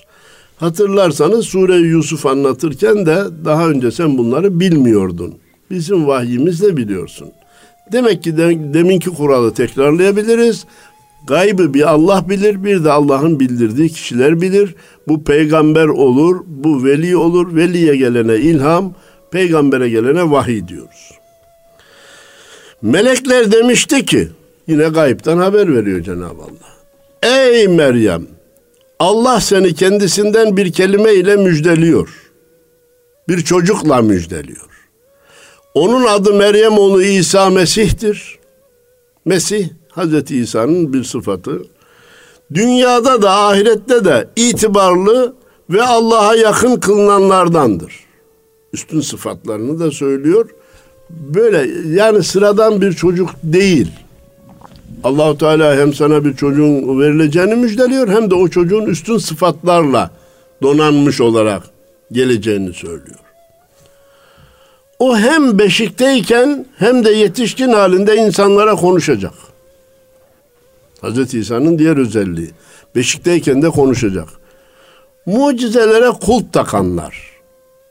Hatırlarsanız 0.56 1.46
Sure 1.46 1.76
Yusuf 1.76 2.26
anlatırken 2.26 3.06
de 3.06 3.24
daha 3.44 3.68
önce 3.68 3.90
sen 3.90 4.18
bunları 4.18 4.60
bilmiyordun. 4.60 5.34
Bizim 5.70 6.06
vahyimizle 6.06 6.76
biliyorsun. 6.76 7.28
Demek 7.92 8.22
ki 8.22 8.36
de, 8.36 8.74
deminki 8.74 9.10
kuralı 9.10 9.54
tekrarlayabiliriz. 9.54 10.64
Gaybı 11.26 11.74
bir 11.74 11.90
Allah 11.90 12.28
bilir, 12.28 12.64
bir 12.64 12.84
de 12.84 12.92
Allah'ın 12.92 13.40
bildirdiği 13.40 13.88
kişiler 13.88 14.40
bilir. 14.40 14.74
Bu 15.08 15.24
peygamber 15.24 15.86
olur, 15.86 16.40
bu 16.46 16.84
veli 16.84 17.16
olur. 17.16 17.56
Veliye 17.56 17.96
gelene 17.96 18.36
ilham, 18.36 18.94
peygambere 19.30 19.88
gelene 19.88 20.30
vahiy 20.30 20.68
diyoruz. 20.68 21.10
Melekler 22.82 23.52
demişti 23.52 24.06
ki, 24.06 24.28
yine 24.66 24.88
gayipten 24.88 25.38
haber 25.38 25.74
veriyor 25.74 26.02
Cenab-ı 26.02 26.42
Allah. 26.42 26.74
Ey 27.22 27.68
Meryem, 27.68 28.26
Allah 28.98 29.40
seni 29.40 29.74
kendisinden 29.74 30.56
bir 30.56 30.72
kelime 30.72 31.14
ile 31.14 31.36
müjdeliyor. 31.36 32.08
Bir 33.28 33.40
çocukla 33.40 34.02
müjdeliyor. 34.02 34.68
Onun 35.74 36.04
adı 36.04 36.34
Meryem 36.34 36.78
oğlu 36.78 37.02
İsa 37.02 37.50
Mesih'tir. 37.50 38.38
Mesih 39.24 39.68
Hazreti 39.94 40.36
İsa'nın 40.36 40.92
bir 40.92 41.04
sıfatı. 41.04 41.62
Dünyada 42.54 43.22
da 43.22 43.30
ahirette 43.30 44.04
de 44.04 44.28
itibarlı 44.36 45.34
ve 45.70 45.82
Allah'a 45.82 46.34
yakın 46.34 46.76
kılınanlardandır. 46.80 48.00
Üstün 48.72 49.00
sıfatlarını 49.00 49.80
da 49.80 49.90
söylüyor. 49.90 50.50
Böyle 51.10 51.70
yani 52.00 52.22
sıradan 52.22 52.80
bir 52.80 52.92
çocuk 52.92 53.30
değil. 53.42 53.90
Allahu 55.04 55.38
Teala 55.38 55.76
hem 55.76 55.94
sana 55.94 56.24
bir 56.24 56.36
çocuğun 56.36 57.00
verileceğini 57.00 57.54
müjdeliyor 57.54 58.08
hem 58.08 58.30
de 58.30 58.34
o 58.34 58.48
çocuğun 58.48 58.86
üstün 58.86 59.18
sıfatlarla 59.18 60.10
donanmış 60.62 61.20
olarak 61.20 61.62
geleceğini 62.12 62.72
söylüyor. 62.74 63.18
O 64.98 65.16
hem 65.16 65.58
beşikteyken 65.58 66.66
hem 66.76 67.04
de 67.04 67.10
yetişkin 67.10 67.72
halinde 67.72 68.16
insanlara 68.16 68.74
konuşacak. 68.74 69.53
Hazreti 71.04 71.38
İsa'nın 71.38 71.78
diğer 71.78 71.96
özelliği. 71.96 72.50
Beşikteyken 72.96 73.62
de 73.62 73.70
konuşacak. 73.70 74.28
Mucizelere 75.26 76.10
kulp 76.10 76.52
takanlar, 76.52 77.30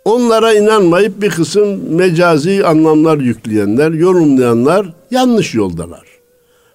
onlara 0.05 0.53
inanmayıp 0.53 1.22
bir 1.22 1.29
kısım 1.29 1.96
mecazi 1.96 2.65
anlamlar 2.65 3.17
yükleyenler, 3.17 3.91
yorumlayanlar 3.91 4.88
yanlış 5.12 5.53
yoldalar. 5.53 6.03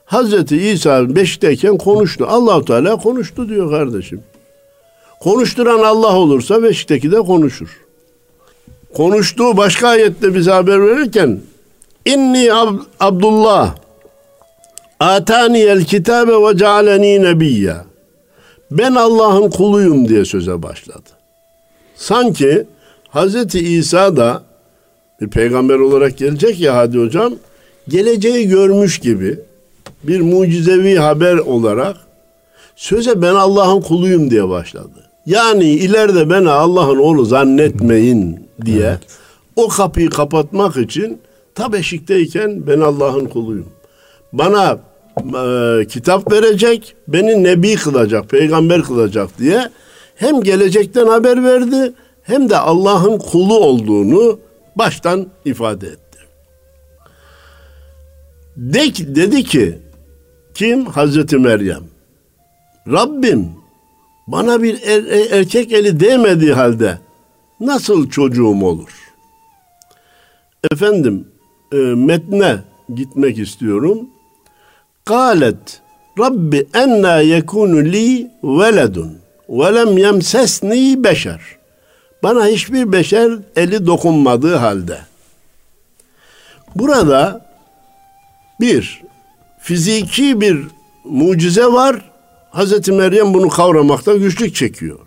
Hazreti 0.05 0.57
İsa 0.57 1.17
beşikteyken 1.17 1.79
konuştu. 1.79 2.27
Allahu 2.29 2.65
Teala 2.65 2.97
konuştu 2.97 3.49
diyor 3.49 3.71
kardeşim. 3.71 4.23
Konuşturan 5.21 5.79
Allah 5.79 6.17
olursa 6.17 6.63
beşikteki 6.63 7.13
de 7.13 7.19
konuşur. 7.19 7.81
Konuştuğu 8.95 9.57
başka 9.57 9.89
ayette 9.89 10.35
bize 10.35 10.51
haber 10.51 10.87
verirken 10.87 11.41
İnni 12.05 12.53
ab 12.53 12.79
Abdullah 13.01 13.75
Atani 15.01 15.59
el 15.59 15.85
kitabe 15.85 16.33
ve 16.33 16.57
cealeni 16.57 17.23
nebiyya. 17.23 17.85
Ben 18.71 18.95
Allah'ın 18.95 19.51
kuluyum 19.51 20.09
diye 20.09 20.25
söze 20.25 20.63
başladı. 20.63 21.09
Sanki 21.97 22.67
Hazreti 23.09 23.59
İsa 23.59 24.17
da 24.17 24.43
bir 25.21 25.29
peygamber 25.29 25.75
olarak 25.75 26.19
gelecek 26.19 26.61
ya 26.61 26.77
hadi 26.77 26.99
hocam 26.99 27.35
geleceği 27.89 28.49
görmüş 28.49 28.99
gibi 28.99 29.39
bir 30.03 30.21
mucizevi 30.21 30.97
haber 30.97 31.37
olarak 31.37 31.97
söze 32.77 33.23
ben 33.23 33.35
Allah'ın 33.35 33.81
kuluyum 33.81 34.31
diye 34.31 34.49
başladı. 34.49 35.09
Yani 35.27 35.65
ileride 35.65 36.31
beni 36.31 36.51
Allah'ın 36.51 36.99
oğlu 36.99 37.25
zannetmeyin 37.25 38.49
diye 38.65 38.87
evet. 38.87 38.99
o 39.57 39.69
kapıyı 39.69 40.11
kapatmak 40.11 40.77
için 40.77 41.21
ta 41.55 41.73
beşikteyken 41.73 42.67
ben 42.67 42.81
Allah'ın 42.81 43.27
kuluyum. 43.27 43.69
Bana 44.33 44.79
e, 45.21 45.87
kitap 45.87 46.33
verecek, 46.33 46.95
beni 47.09 47.45
nebi 47.45 47.75
kılacak, 47.75 48.31
peygamber 48.31 48.83
kılacak 48.83 49.39
diye 49.39 49.71
hem 50.15 50.41
gelecekten 50.41 51.07
haber 51.07 51.45
verdi 51.45 51.93
hem 52.23 52.51
de 52.51 52.57
Allah'ın 52.57 53.19
kulu 53.19 53.59
olduğunu 53.59 54.39
baştan 54.77 55.27
ifade 55.45 55.87
etti. 55.87 56.19
De, 58.57 59.15
dedi 59.15 59.45
ki 59.45 59.79
kim? 60.55 60.87
Hazreti 60.87 61.39
Meryem. 61.39 61.85
Rabbim 62.93 63.49
bana 64.27 64.63
bir 64.63 64.83
er, 64.83 65.05
er, 65.05 65.39
erkek 65.39 65.73
eli 65.73 66.01
değmediği 66.01 66.53
halde 66.53 66.99
nasıl 67.61 68.11
çocuğum 68.11 68.65
olur? 68.65 69.13
Efendim 70.73 71.29
e, 71.73 71.77
metne 71.77 72.59
gitmek 72.95 73.39
istiyorum. 73.39 74.09
Galet 75.09 75.81
Rabbi 76.19 76.67
enna 76.75 77.21
yekunu 77.21 77.85
li 77.85 78.31
veledun 78.43 79.19
ve 79.49 79.75
lem 79.75 79.99
yemsesni 79.99 81.05
beşer. 81.05 81.41
Bana 82.23 82.47
hiçbir 82.47 82.93
beşer 82.93 83.33
eli 83.57 83.87
dokunmadığı 83.87 84.55
halde. 84.55 84.99
Burada 86.75 87.47
bir 88.61 89.03
fiziki 89.61 90.41
bir 90.41 90.59
mucize 91.05 91.67
var. 91.67 92.11
Hazreti 92.51 92.93
Meryem 92.93 93.35
bunu 93.35 93.49
kavramakta 93.49 94.17
güçlük 94.17 94.55
çekiyor. 94.55 94.99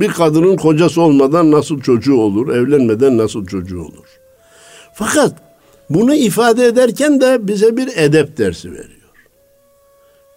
Bir 0.00 0.08
kadının 0.08 0.56
kocası 0.56 1.02
olmadan 1.02 1.50
nasıl 1.50 1.80
çocuğu 1.80 2.16
olur, 2.20 2.54
evlenmeden 2.56 3.18
nasıl 3.18 3.46
çocuğu 3.46 3.80
olur. 3.80 4.06
Fakat 4.94 5.32
bunu 5.90 6.14
ifade 6.14 6.66
ederken 6.66 7.20
de 7.20 7.46
bize 7.48 7.76
bir 7.76 7.96
edep 7.96 8.38
dersi 8.38 8.72
veriyor. 8.72 8.97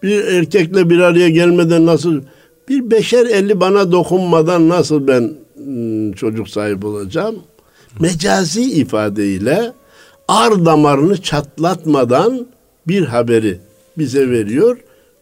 Bir 0.04 0.24
erkekle 0.24 0.90
bir 0.90 1.00
araya 1.00 1.30
gelmeden 1.30 1.86
nasıl, 1.86 2.22
bir 2.70 2.92
beşer 2.92 3.26
eli 3.26 3.60
bana 3.60 3.92
dokunmadan 3.92 4.70
nasıl 4.70 5.08
ben 5.08 5.34
hmm, 5.56 6.12
çocuk 6.12 6.50
sahibi 6.50 6.88
olacağım? 6.88 7.36
Mecazi 8.00 8.62
ifadeyle 8.62 9.74
ar 10.28 10.66
damarını 10.66 11.22
çatlatmadan 11.22 12.48
bir 12.88 13.06
haberi 13.06 13.60
bize 13.98 14.30
veriyor 14.30 14.78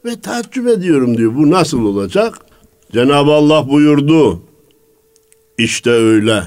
ve 0.05 0.21
taaccüp 0.21 0.67
ediyorum 0.67 1.17
diyor. 1.17 1.35
Bu 1.35 1.51
nasıl 1.51 1.85
olacak? 1.85 2.37
Cenab-ı 2.91 3.31
Allah 3.31 3.69
buyurdu. 3.69 4.41
İşte 5.57 5.91
öyle. 5.91 6.43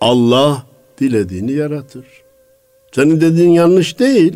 Allah 0.00 0.66
dilediğini 1.00 1.52
yaratır. 1.52 2.04
Senin 2.94 3.20
dediğin 3.20 3.50
yanlış 3.50 3.98
değil. 3.98 4.32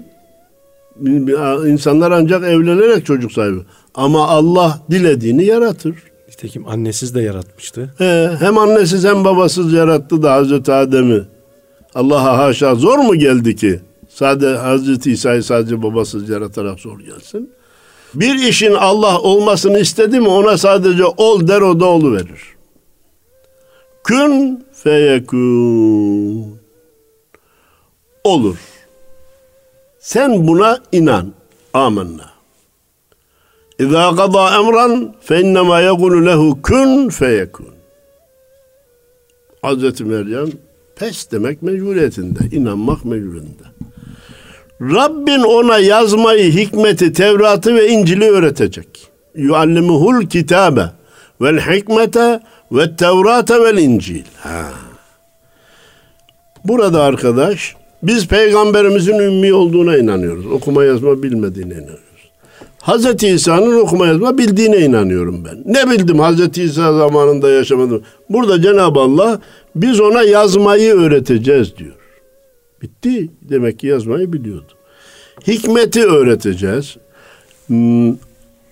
İnsanlar 1.66 2.11
ancak 2.11 2.44
evlenerek 2.44 3.06
çocuk 3.06 3.32
sahibi. 3.32 3.61
Ama 3.94 4.28
Allah 4.28 4.80
dilediğini 4.90 5.44
yaratır. 5.44 5.94
Nitekim 6.28 6.68
annesiz 6.68 7.14
de 7.14 7.22
yaratmıştı. 7.22 7.94
He, 7.99 8.30
hem 8.38 8.58
annesiz 8.58 9.04
hem 9.04 9.25
babasız 9.25 9.72
yarattı 9.72 10.22
da 10.22 10.32
Hazreti 10.32 10.72
Adem'i. 10.72 11.22
Allah'a 11.94 12.38
haşa 12.38 12.75
zor 12.75 12.99
mu 12.99 13.14
geldi 13.14 13.56
ki? 13.56 13.80
Sade 14.08 14.49
Hazreti 14.56 15.12
İsa'yı 15.12 15.42
sadece 15.42 15.82
babasız 15.82 16.28
yaratarak 16.28 16.80
zor 16.80 17.00
gelsin. 17.00 17.50
Bir 18.14 18.34
işin 18.34 18.75
Allah 18.75 19.18
olmasını 19.18 19.78
istedi 19.78 20.20
mi 20.20 20.28
ona 20.28 20.58
sadece 20.58 21.04
ol 21.04 21.49
der 21.49 21.61
o 21.61 21.80
da 21.80 22.12
verir. 22.12 22.42
Kün 24.04 24.64
feyekun. 24.72 26.62
Olur. 28.25 28.56
Sen 30.02 30.49
buna 30.49 30.78
inan. 30.92 31.32
Amenna. 31.75 32.30
İza 33.79 34.16
qada 34.16 34.57
emran 34.57 35.14
fe 35.20 35.40
innema 35.40 35.81
yekulu 35.81 36.26
lehu 36.26 36.62
kun 36.62 37.09
feyekun. 37.09 37.66
Hazreti 39.62 40.05
Meryem 40.05 40.50
pes 40.96 41.31
demek 41.31 41.62
mecburiyetinde, 41.62 42.57
inanmak 42.57 43.05
mecburiyetinde. 43.05 43.62
Rabbin 44.81 45.40
ona 45.40 45.79
yazmayı, 45.79 46.53
hikmeti, 46.53 47.12
Tevrat'ı 47.12 47.74
ve 47.74 47.88
İncil'i 47.88 48.31
öğretecek. 48.31 49.09
Yuallimuhul 49.35 50.26
kitabe 50.26 50.90
vel 51.40 51.61
hikmete 51.61 52.40
ve 52.72 52.96
tevrate 52.96 53.62
vel 53.62 53.79
incil. 53.79 54.24
Ha. 54.40 54.64
Burada 56.64 57.03
arkadaş 57.03 57.76
biz 58.02 58.28
peygamberimizin 58.28 59.18
ümmi 59.18 59.54
olduğuna 59.54 59.96
inanıyoruz. 59.96 60.46
Okuma 60.46 60.84
yazma 60.84 61.22
bilmediğine 61.22 61.74
inanıyoruz. 61.74 62.12
Hazreti 62.82 63.28
İsa'nın 63.28 63.80
okuma 63.80 64.06
yazma 64.06 64.38
bildiğine 64.38 64.78
inanıyorum 64.78 65.44
ben. 65.44 65.74
Ne 65.74 65.90
bildim 65.90 66.18
Hazreti 66.18 66.62
İsa 66.62 66.98
zamanında 66.98 67.50
yaşamadım. 67.50 68.02
Burada 68.28 68.62
Cenab-ı 68.62 69.00
Allah 69.00 69.40
biz 69.76 70.00
ona 70.00 70.22
yazmayı 70.22 70.94
öğreteceğiz 70.94 71.76
diyor. 71.76 71.94
Bitti. 72.82 73.30
Demek 73.42 73.78
ki 73.78 73.86
yazmayı 73.86 74.32
biliyordu. 74.32 74.72
Hikmeti 75.46 76.04
öğreteceğiz. 76.04 76.96
Hmm, 77.66 78.16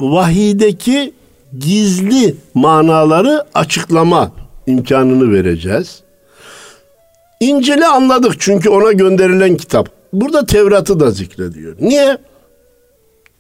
vahiydeki 0.00 1.12
gizli 1.58 2.34
manaları 2.54 3.44
açıklama 3.54 4.32
imkanını 4.66 5.32
vereceğiz. 5.32 6.02
İncil'i 7.40 7.86
anladık 7.86 8.34
çünkü 8.38 8.68
ona 8.68 8.92
gönderilen 8.92 9.56
kitap. 9.56 9.88
Burada 10.12 10.46
Tevrat'ı 10.46 11.00
da 11.00 11.10
zikrediyor. 11.10 11.76
Niye? 11.80 12.18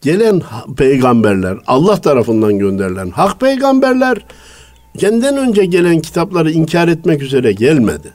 Gelen 0.00 0.42
peygamberler, 0.76 1.58
Allah 1.66 2.00
tarafından 2.00 2.58
gönderilen 2.58 3.10
hak 3.10 3.40
peygamberler 3.40 4.18
kendinden 4.98 5.36
önce 5.36 5.64
gelen 5.64 6.00
kitapları 6.00 6.50
inkar 6.50 6.88
etmek 6.88 7.22
üzere 7.22 7.52
gelmedi. 7.52 8.08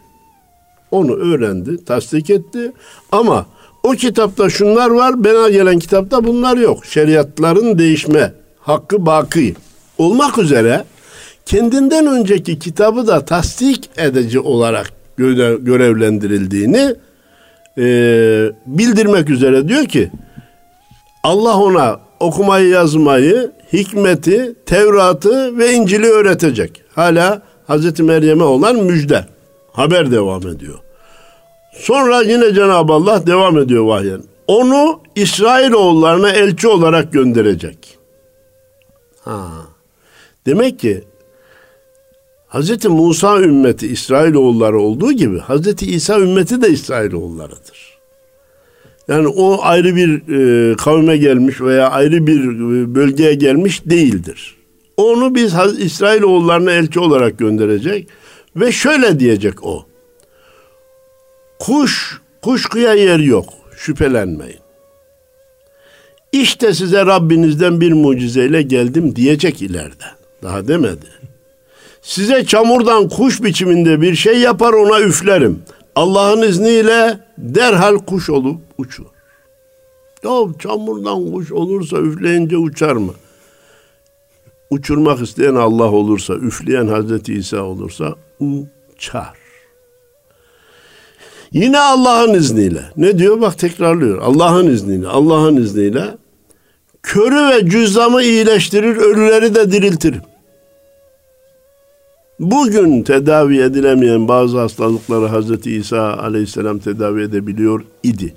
Onu 0.92 1.14
öğrendi, 1.16 1.86
tasdik 1.86 2.30
etti 2.30 2.72
ama 3.12 3.46
o 3.84 3.92
kitapta 3.92 4.50
şunlar 4.50 4.90
var, 4.90 5.24
bana 5.24 5.50
gelen 5.50 5.80
kitapta 5.80 6.24
bunlar 6.24 6.58
yok. 6.58 6.86
Şeriatların 6.86 7.78
değişme 7.78 8.34
hakkı 8.60 9.06
baki 9.06 9.56
olmak 9.98 10.38
üzere 10.38 10.84
kendinden 11.46 12.08
önceki 12.08 12.60
kitabı 12.60 13.08
da 13.08 13.26
tasdik 13.26 13.90
edici 13.98 14.40
olarak 14.40 14.95
görevlendirildiğini 15.18 16.96
e, 17.78 17.86
bildirmek 18.66 19.30
üzere 19.30 19.68
diyor 19.68 19.86
ki 19.86 20.12
Allah 21.24 21.58
ona 21.58 22.00
okumayı 22.20 22.68
yazmayı, 22.70 23.52
hikmeti, 23.74 24.56
Tevrat'ı 24.66 25.58
ve 25.58 25.74
İncil'i 25.74 26.08
öğretecek. 26.08 26.82
Hala 26.96 27.42
Hazreti 27.68 28.04
Meryem'e 28.04 28.44
olan 28.44 28.76
müjde. 28.76 29.26
Haber 29.72 30.12
devam 30.12 30.48
ediyor. 30.48 30.80
Sonra 31.74 32.22
yine 32.22 32.54
Cenab-ı 32.54 32.94
Allah 32.94 33.28
devam 33.28 33.58
ediyor 33.58 33.84
vahyen. 33.86 34.24
Onu 34.48 35.00
İsrailoğullarına 35.16 36.30
elçi 36.30 36.68
olarak 36.68 37.14
gönderecek. 37.14 37.98
Ha. 39.22 39.50
Demek 40.46 40.80
ki 40.80 41.04
Hz. 42.56 42.86
Musa 42.86 43.42
ümmeti 43.42 43.88
İsrailoğulları 43.88 44.80
olduğu 44.80 45.12
gibi 45.12 45.40
Hz. 45.40 45.84
İsa 45.84 46.20
ümmeti 46.20 46.62
de 46.62 46.70
İsrailoğullarıdır. 46.70 47.96
Yani 49.08 49.28
o 49.28 49.60
ayrı 49.62 49.96
bir 49.96 50.10
e, 50.12 50.76
kavme 50.76 51.18
gelmiş 51.18 51.62
veya 51.62 51.90
ayrı 51.90 52.28
bir 52.28 52.44
e, 52.44 52.96
bölgeye 52.96 53.34
gelmiş 53.34 53.86
değildir. 53.86 54.56
Onu 54.98 55.36
biz 55.36 55.54
İsrailoğullarına 55.80 56.72
elçi 56.72 57.00
olarak 57.00 57.40
gönderecek 57.40 58.08
ve 58.56 58.72
şöyle 58.72 59.20
diyecek 59.20 59.64
o. 59.64 59.86
Kuş, 61.60 62.22
kuşkuya 62.42 62.94
yer 62.94 63.20
yok. 63.20 63.50
Şüphelenmeyin. 63.78 64.60
İşte 66.32 66.74
size 66.74 67.06
Rabbinizden 67.06 67.82
bir 67.82 67.94
mucizeyle 67.94 68.62
geldim 68.62 69.16
diyecek 69.16 69.62
ileride. 69.62 70.06
Daha 70.44 70.68
demedi. 70.68 71.06
Size 72.06 72.46
çamurdan 72.46 73.10
kuş 73.10 73.44
biçiminde 73.44 74.02
bir 74.02 74.16
şey 74.16 74.40
yapar 74.40 74.74
ona 74.74 75.00
üflerim. 75.00 75.64
Allah'ın 75.96 76.42
izniyle 76.42 77.20
derhal 77.38 77.98
kuş 77.98 78.30
olup 78.30 78.62
uçur. 78.78 79.06
Ya 80.24 80.32
çamurdan 80.60 81.32
kuş 81.32 81.52
olursa 81.52 81.98
üfleyince 81.98 82.58
uçar 82.58 82.94
mı? 82.94 83.14
Uçurmak 84.70 85.22
isteyen 85.22 85.56
Allah 85.56 85.92
olursa, 85.92 86.34
üfleyen 86.34 86.88
Hazreti 86.88 87.34
İsa 87.34 87.62
olursa 87.64 88.16
uçar. 88.40 89.38
Yine 91.52 91.80
Allah'ın 91.80 92.34
izniyle. 92.34 92.84
Ne 92.98 93.20
diyor? 93.20 93.42
Bak 93.42 93.60
tekrarlıyor. 93.60 94.22
Allah'ın 94.22 94.68
izniyle. 94.68 95.08
Allah'ın 95.08 95.56
izniyle 95.56 96.18
körü 97.04 97.50
ve 97.50 97.70
cüzdanı 97.70 98.24
iyileştirir, 98.24 98.98
ölüleri 98.98 99.56
de 99.56 99.72
diriltirim. 99.72 100.22
Bugün 102.40 103.04
tedavi 103.04 103.60
edilemeyen 103.62 104.28
bazı 104.28 104.60
hastalıkları 104.60 105.26
Hazreti 105.28 105.72
İsa 105.72 106.14
aleyhisselam 106.18 106.80
tedavi 106.80 107.22
edebiliyor 107.22 107.82
idi. 108.04 108.36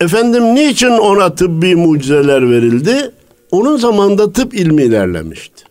Efendim 0.00 0.54
niçin 0.54 0.90
ona 0.90 1.34
tıbbi 1.34 1.76
mucizeler 1.76 2.50
verildi? 2.50 3.10
Onun 3.50 3.76
zamanında 3.76 4.32
tıp 4.32 4.54
ilmi 4.54 4.82
ilerlemişti. 4.82 5.64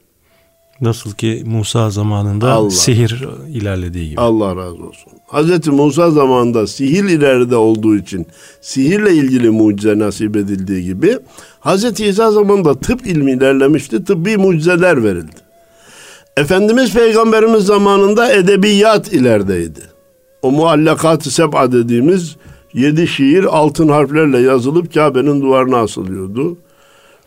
Nasıl 0.81 1.11
ki 1.11 1.43
Musa 1.45 1.89
zamanında 1.89 2.51
Allah. 2.51 2.69
sihir 2.69 3.25
ilerlediği 3.49 4.09
gibi. 4.09 4.21
Allah 4.21 4.55
razı 4.55 4.83
olsun. 4.83 5.11
Hazreti 5.27 5.71
Musa 5.71 6.11
zamanında 6.11 6.67
sihir 6.67 7.03
ileride 7.03 7.55
olduğu 7.55 7.95
için 7.97 8.27
sihirle 8.61 9.13
ilgili 9.13 9.49
mucize 9.49 9.99
nasip 9.99 10.35
edildiği 10.35 10.83
gibi 10.83 11.17
Hazreti 11.59 12.05
İsa 12.05 12.31
zamanında 12.31 12.75
tıp 12.75 13.07
ilmi 13.07 13.31
ilerlemişti. 13.31 14.03
Tıbbi 14.03 14.37
mucizeler 14.37 15.03
verildi. 15.03 15.46
Efendimiz 16.37 16.93
Peygamberimiz 16.93 17.65
zamanında 17.65 18.33
edebiyat 18.33 19.13
ilerideydi. 19.13 19.81
O 20.41 20.51
muallakat-ı 20.51 21.31
seb'a 21.31 21.71
dediğimiz 21.71 22.35
yedi 22.73 23.07
şiir 23.07 23.43
altın 23.43 23.87
harflerle 23.87 24.39
yazılıp 24.39 24.93
Kabe'nin 24.93 25.41
duvarına 25.41 25.77
asılıyordu. 25.77 26.57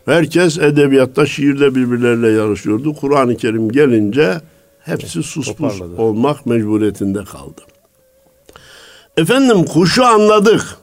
Herkes 0.05 0.57
edebiyatta, 0.59 1.25
şiirde 1.25 1.75
birbirleriyle 1.75 2.27
yarışıyordu. 2.27 2.93
Kur'an-ı 2.93 3.37
Kerim 3.37 3.71
gelince 3.71 4.41
hepsi 4.79 5.23
suspus 5.23 5.81
olmak 5.81 6.45
mecburiyetinde 6.45 7.23
kaldı. 7.23 7.61
Efendim 9.17 9.65
kuşu 9.65 10.05
anladık. 10.05 10.77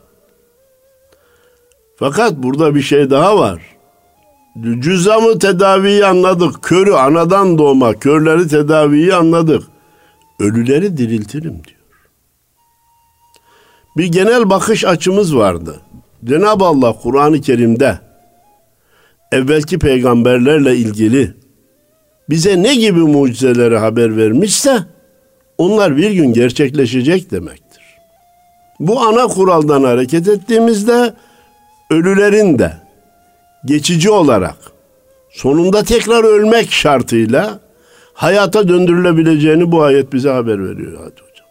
Fakat 1.96 2.36
burada 2.36 2.74
bir 2.74 2.82
şey 2.82 3.10
daha 3.10 3.38
var. 3.38 3.77
Cüzamı 4.62 5.38
tedaviyi 5.38 6.06
anladık. 6.06 6.62
Körü 6.62 6.92
anadan 6.92 7.58
doğma, 7.58 7.94
körleri 7.94 8.48
tedaviyi 8.48 9.14
anladık. 9.14 9.62
Ölüleri 10.40 10.96
diriltirim 10.96 11.52
diyor. 11.52 11.78
Bir 13.96 14.04
genel 14.04 14.50
bakış 14.50 14.84
açımız 14.84 15.36
vardı. 15.36 15.80
Cenab-ı 16.24 16.64
Allah 16.64 16.92
Kur'an-ı 17.02 17.40
Kerim'de 17.40 17.98
evvelki 19.32 19.78
peygamberlerle 19.78 20.76
ilgili 20.76 21.34
bize 22.30 22.62
ne 22.62 22.74
gibi 22.74 23.00
mucizeleri 23.00 23.78
haber 23.78 24.16
vermişse 24.16 24.78
onlar 25.58 25.96
bir 25.96 26.10
gün 26.10 26.32
gerçekleşecek 26.32 27.30
demektir. 27.30 27.82
Bu 28.80 29.00
ana 29.00 29.26
kuraldan 29.26 29.84
hareket 29.84 30.28
ettiğimizde 30.28 31.14
ölülerin 31.90 32.58
de 32.58 32.87
geçici 33.64 34.10
olarak 34.10 34.56
sonunda 35.30 35.84
tekrar 35.84 36.24
ölmek 36.24 36.72
şartıyla 36.72 37.60
hayata 38.14 38.68
döndürülebileceğini 38.68 39.72
bu 39.72 39.82
ayet 39.82 40.12
bize 40.12 40.30
haber 40.30 40.68
veriyor 40.68 40.92
hadi 40.92 41.20
hocam. 41.30 41.46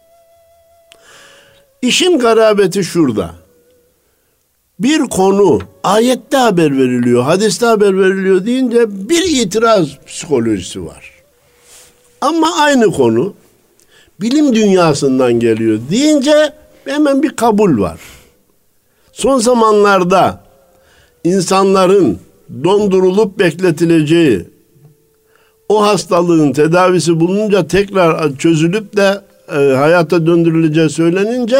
İşin 1.82 2.18
garabeti 2.18 2.84
şurada. 2.84 3.34
Bir 4.80 4.98
konu 4.98 5.60
ayette 5.84 6.36
haber 6.36 6.78
veriliyor, 6.78 7.22
hadiste 7.22 7.66
haber 7.66 7.98
veriliyor 7.98 8.46
deyince 8.46 9.08
bir 9.08 9.22
itiraz 9.22 9.88
psikolojisi 10.06 10.86
var. 10.86 11.12
Ama 12.20 12.56
aynı 12.60 12.92
konu 12.92 13.34
bilim 14.20 14.54
dünyasından 14.54 15.32
geliyor 15.32 15.78
deyince 15.90 16.52
hemen 16.84 17.22
bir 17.22 17.36
kabul 17.36 17.80
var. 17.80 18.00
Son 19.12 19.38
zamanlarda 19.38 20.47
insanların 21.24 22.18
dondurulup 22.64 23.38
bekletileceği 23.38 24.46
o 25.68 25.82
hastalığın 25.82 26.52
tedavisi 26.52 27.20
bulununca 27.20 27.66
tekrar 27.66 28.36
çözülüp 28.36 28.96
de 28.96 29.20
e, 29.48 29.74
hayata 29.74 30.26
döndürüleceği 30.26 30.90
söylenince 30.90 31.58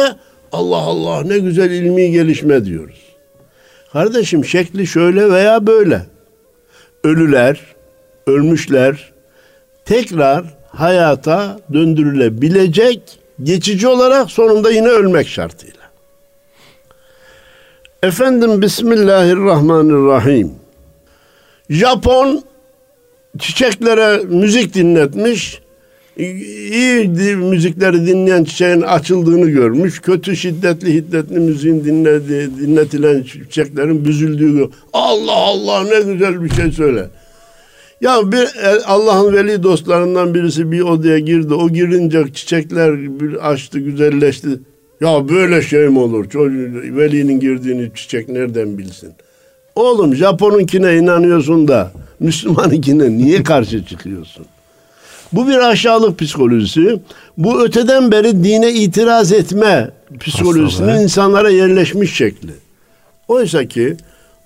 Allah 0.51 0.77
Allah 0.77 1.21
ne 1.23 1.39
güzel 1.39 1.71
ilmi 1.71 2.11
gelişme 2.11 2.65
diyoruz. 2.65 2.99
Kardeşim 3.93 4.45
şekli 4.45 4.87
şöyle 4.87 5.29
veya 5.29 5.67
böyle. 5.67 6.05
Ölüler, 7.03 7.59
ölmüşler 8.27 9.11
tekrar 9.85 10.43
hayata 10.67 11.59
döndürülebilecek 11.73 13.19
geçici 13.43 13.87
olarak 13.87 14.31
sonunda 14.31 14.71
yine 14.71 14.87
ölmek 14.87 15.27
şartıyla. 15.27 15.78
Efendim 18.03 18.61
Bismillahirrahmanirrahim. 18.61 20.51
Japon 21.69 22.43
çiçeklere 23.39 24.23
müzik 24.23 24.73
dinletmiş. 24.73 25.61
İyi 26.17 27.07
müzikleri 27.35 28.07
dinleyen 28.07 28.43
çiçeğin 28.43 28.81
açıldığını 28.81 29.49
görmüş. 29.49 30.01
Kötü 30.01 30.35
şiddetli 30.35 30.93
hiddetli 30.93 31.39
müziğin 31.39 31.83
dinledi, 31.85 32.49
dinletilen 32.59 33.23
çiçeklerin 33.23 34.05
büzüldüğü. 34.05 34.69
Allah 34.93 35.35
Allah 35.35 35.83
ne 35.83 36.13
güzel 36.13 36.43
bir 36.43 36.49
şey 36.49 36.71
söyle. 36.71 37.07
Ya 38.01 38.31
bir 38.31 38.55
e, 38.63 38.83
Allah'ın 38.85 39.33
veli 39.33 39.63
dostlarından 39.63 40.33
birisi 40.33 40.71
bir 40.71 40.81
odaya 40.81 41.19
girdi. 41.19 41.53
O 41.53 41.69
girince 41.69 42.33
çiçekler 42.33 43.19
bir 43.19 43.49
açtı, 43.51 43.79
güzelleşti. 43.79 44.49
Ya 45.01 45.29
böyle 45.29 45.61
şey 45.61 45.87
mi 45.87 45.99
olur? 45.99 46.29
Çocuğu, 46.29 46.71
velinin 46.97 47.39
girdiğini 47.39 47.91
çiçek 47.95 48.29
nereden 48.29 48.77
bilsin? 48.77 49.13
Oğlum 49.75 50.15
Japon'unkine 50.15 50.97
inanıyorsun 50.97 51.67
da 51.67 51.91
Müslümanınkine 52.19 53.17
niye 53.17 53.43
karşı 53.43 53.85
çıkıyorsun? 53.85 54.45
Bu 55.33 55.47
bir 55.47 55.57
aşağılık 55.57 56.19
psikolojisi. 56.19 56.99
Bu 57.37 57.63
öteden 57.63 58.11
beri 58.11 58.43
dine 58.43 58.71
itiraz 58.71 59.31
etme 59.31 59.89
psikolojisinin 60.19 60.95
insanlara 60.95 61.49
yerleşmiş 61.49 62.13
şekli. 62.13 62.53
Oysa 63.27 63.65
ki 63.65 63.97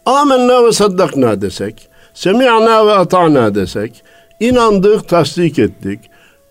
amenna 0.05 0.65
ve 0.65 0.71
saddakna 0.71 1.41
desek, 1.41 1.87
semi'na 2.13 2.87
ve 2.87 2.91
ata'na 2.91 3.55
desek, 3.55 4.03
inandık, 4.39 5.09
tasdik 5.09 5.59
ettik, 5.59 5.99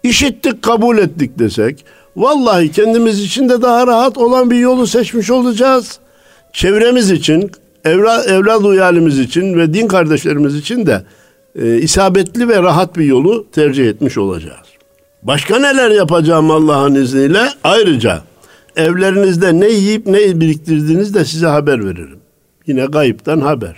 işittik, 0.02 0.62
kabul 0.62 0.98
ettik 0.98 1.38
desek, 1.38 1.84
vallahi 2.16 2.72
kendimiz 2.72 3.20
için 3.20 3.48
de 3.48 3.62
daha 3.62 3.87
rahat 3.87 4.18
olan 4.18 4.51
bir 4.51 4.57
yolu 4.57 4.87
seçmiş 4.87 5.31
olacağız. 5.31 5.98
Çevremiz 6.53 7.11
için, 7.11 7.51
evla, 7.85 8.25
evlad 8.25 8.64
uyalimiz 8.64 9.18
için 9.18 9.59
ve 9.59 9.75
din 9.75 9.88
kardeşlerimiz 9.88 10.57
için 10.57 10.87
de 10.87 11.03
e, 11.55 11.79
isabetli 11.79 12.48
ve 12.48 12.62
rahat 12.62 12.96
bir 12.96 13.05
yolu 13.05 13.46
tercih 13.53 13.88
etmiş 13.88 14.18
olacağız. 14.18 14.66
Başka 15.22 15.59
neler 15.59 15.90
yapacağım 15.90 16.51
Allah'ın 16.51 16.94
izniyle? 16.94 17.48
Ayrıca 17.64 18.22
evlerinizde 18.77 19.61
ne 19.61 19.68
yiyip 19.68 20.07
ne 20.07 20.40
biriktirdiğiniz 20.40 21.14
de 21.14 21.25
size 21.25 21.46
haber 21.46 21.85
veririm. 21.85 22.20
Yine 22.66 22.85
gayipten 22.85 23.40
haber. 23.40 23.77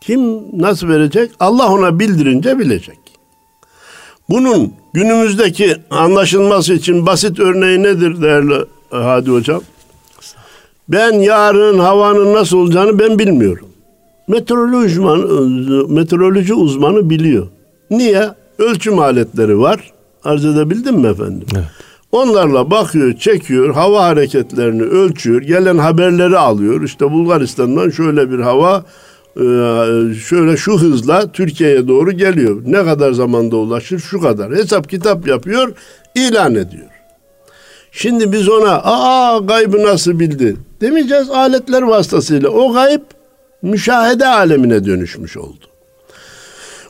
Kim 0.00 0.42
nasıl 0.60 0.88
verecek? 0.88 1.30
Allah 1.40 1.72
ona 1.72 1.98
bildirince 1.98 2.58
bilecek. 2.58 2.98
Bunun 4.28 4.72
günümüzdeki 4.92 5.76
anlaşılması 5.90 6.74
için 6.74 7.06
basit 7.06 7.40
örneği 7.40 7.82
nedir 7.82 8.22
değerli 8.22 8.54
Hadi 8.90 9.30
Hocam? 9.30 9.60
Ben 10.88 11.12
yarın 11.12 11.78
havanın 11.78 12.34
nasıl 12.34 12.56
olacağını 12.58 12.98
ben 12.98 13.18
bilmiyorum. 13.18 13.68
Meteoroloji 14.28 15.00
uzmanı, 15.00 15.88
meteoroloji 15.88 16.54
uzmanı 16.54 17.10
biliyor. 17.10 17.46
Niye? 17.90 18.28
Ölçüm 18.58 18.98
aletleri 18.98 19.58
var. 19.58 19.92
Arz 20.24 20.44
edebildim 20.44 20.94
mi 20.94 21.06
efendim? 21.06 21.46
Evet. 21.54 21.64
Onlarla 22.12 22.70
bakıyor, 22.70 23.12
çekiyor, 23.12 23.74
hava 23.74 24.04
hareketlerini 24.04 24.82
ölçüyor, 24.82 25.42
gelen 25.42 25.78
haberleri 25.78 26.38
alıyor. 26.38 26.82
İşte 26.82 27.12
Bulgaristan'dan 27.12 27.90
şöyle 27.90 28.30
bir 28.30 28.38
hava 28.38 28.84
şöyle 30.28 30.56
şu 30.56 30.78
hızla 30.78 31.32
Türkiye'ye 31.32 31.88
doğru 31.88 32.12
geliyor. 32.12 32.62
Ne 32.66 32.84
kadar 32.84 33.12
zamanda 33.12 33.56
ulaşır? 33.56 33.98
Şu 33.98 34.20
kadar. 34.20 34.52
Hesap 34.52 34.90
kitap 34.90 35.28
yapıyor, 35.28 35.72
ilan 36.14 36.54
ediyor. 36.54 36.86
Şimdi 37.92 38.32
biz 38.32 38.48
ona 38.48 38.80
aa 38.84 39.38
gaybı 39.38 39.82
nasıl 39.82 40.20
bildi 40.20 40.56
demeyeceğiz 40.80 41.30
aletler 41.30 41.82
vasıtasıyla. 41.82 42.50
O 42.50 42.72
gayb 42.72 43.00
müşahede 43.62 44.26
alemine 44.26 44.84
dönüşmüş 44.84 45.36
oldu. 45.36 45.64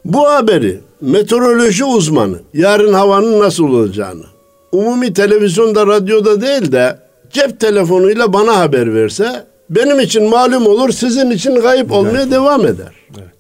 Bu 0.04 0.28
haberi 0.28 0.80
meteoroloji 1.00 1.84
uzmanı 1.84 2.38
yarın 2.54 2.92
havanın 2.92 3.40
nasıl 3.40 3.64
olacağını 3.64 4.24
umumi 4.72 5.12
televizyonda 5.12 5.86
radyoda 5.86 6.40
değil 6.40 6.72
de 6.72 6.98
cep 7.30 7.60
telefonuyla 7.60 8.32
bana 8.32 8.58
haber 8.58 8.94
verse 8.94 9.46
benim 9.70 10.00
için 10.00 10.28
malum 10.28 10.66
olur 10.66 10.90
sizin 10.90 11.30
için 11.30 11.60
kayıp 11.60 11.92
olmaya 11.92 12.22
evet. 12.22 12.30
devam 12.30 12.66
eder. 12.66 12.92
Evet. 13.18 13.36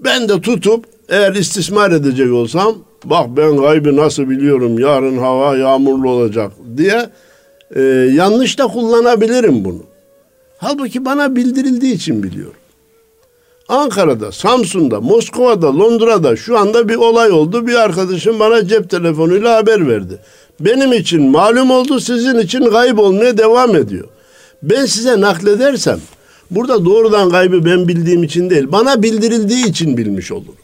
Ben 0.00 0.28
de 0.28 0.40
tutup 0.40 0.84
eğer 1.08 1.34
istismar 1.34 1.90
edecek 1.90 2.32
olsam 2.32 2.74
bak 3.04 3.26
ben 3.36 3.56
gaybı 3.56 3.96
nasıl 3.96 4.30
biliyorum 4.30 4.78
yarın 4.78 5.18
hava 5.18 5.56
yağmurlu 5.56 6.10
olacak 6.10 6.52
diye 6.76 7.10
e, 7.76 7.80
yanlış 8.14 8.58
da 8.58 8.66
kullanabilirim 8.66 9.64
bunu. 9.64 9.82
Halbuki 10.58 11.04
bana 11.04 11.36
bildirildiği 11.36 11.94
için 11.94 12.22
biliyorum. 12.22 12.56
Ankara'da, 13.68 14.32
Samsun'da, 14.32 15.00
Moskova'da, 15.00 15.78
Londra'da 15.78 16.36
şu 16.36 16.58
anda 16.58 16.88
bir 16.88 16.94
olay 16.94 17.30
oldu. 17.30 17.66
Bir 17.66 17.74
arkadaşım 17.74 18.40
bana 18.40 18.68
cep 18.68 18.90
telefonuyla 18.90 19.56
haber 19.56 19.88
verdi. 19.88 20.18
Benim 20.60 20.92
için 20.92 21.30
malum 21.30 21.70
oldu, 21.70 22.00
sizin 22.00 22.38
için 22.38 22.70
kayıp 22.70 22.98
olmaya 22.98 23.38
devam 23.38 23.76
ediyor. 23.76 24.08
Ben 24.62 24.86
size 24.86 25.20
nakledersem 25.20 26.00
burada 26.50 26.84
doğrudan 26.84 27.30
kaybı 27.30 27.64
ben 27.64 27.88
bildiğim 27.88 28.22
için 28.22 28.50
değil, 28.50 28.72
bana 28.72 29.02
bildirildiği 29.02 29.66
için 29.66 29.96
bilmiş 29.96 30.32
olurum. 30.32 30.54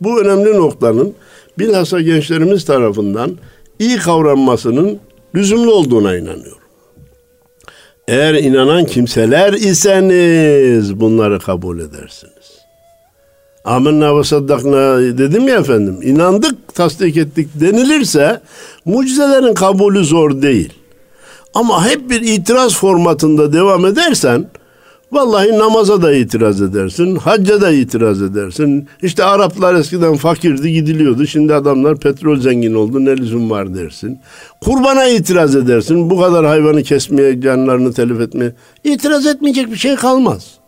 Bu 0.00 0.20
önemli 0.20 0.56
noktanın 0.56 1.14
bilhassa 1.58 2.00
gençlerimiz 2.00 2.64
tarafından 2.64 3.38
iyi 3.78 3.96
kavranmasının 3.96 4.98
lüzumlu 5.34 5.72
olduğuna 5.72 6.16
inanıyorum. 6.16 6.58
Eğer 8.08 8.34
inanan 8.34 8.84
kimseler 8.84 9.52
iseniz 9.52 11.00
bunları 11.00 11.38
kabul 11.38 11.80
edersiniz. 11.80 12.58
Amenna 13.64 14.18
ve 14.18 14.24
saddakna 14.24 15.00
dedim 15.00 15.48
ya 15.48 15.56
efendim. 15.56 15.98
İnandık, 16.02 16.74
tasdik 16.74 17.16
ettik 17.16 17.48
denilirse 17.54 18.40
mucizelerin 18.84 19.54
kabulü 19.54 20.04
zor 20.04 20.42
değil. 20.42 20.72
Ama 21.54 21.86
hep 21.86 22.10
bir 22.10 22.20
itiraz 22.20 22.74
formatında 22.74 23.52
devam 23.52 23.86
edersen 23.86 24.46
Vallahi 25.12 25.58
namaza 25.58 26.02
da 26.02 26.12
itiraz 26.12 26.62
edersin, 26.62 27.16
hacca 27.16 27.60
da 27.60 27.70
itiraz 27.70 28.22
edersin. 28.22 28.88
İşte 29.02 29.24
Araplar 29.24 29.74
eskiden 29.74 30.16
fakirdi 30.16 30.72
gidiliyordu. 30.72 31.26
Şimdi 31.26 31.54
adamlar 31.54 31.96
petrol 31.96 32.40
zengin 32.40 32.74
oldu 32.74 33.04
ne 33.04 33.16
lüzum 33.16 33.50
var 33.50 33.74
dersin. 33.74 34.18
Kurbana 34.60 35.08
itiraz 35.08 35.56
edersin. 35.56 36.10
Bu 36.10 36.20
kadar 36.20 36.46
hayvanı 36.46 36.82
kesmeye, 36.82 37.40
canlarını 37.40 37.92
telef 37.92 38.20
etmeye. 38.20 38.52
İtiraz 38.84 39.26
etmeyecek 39.26 39.72
bir 39.72 39.76
şey 39.76 39.96
kalmaz. 39.96 40.58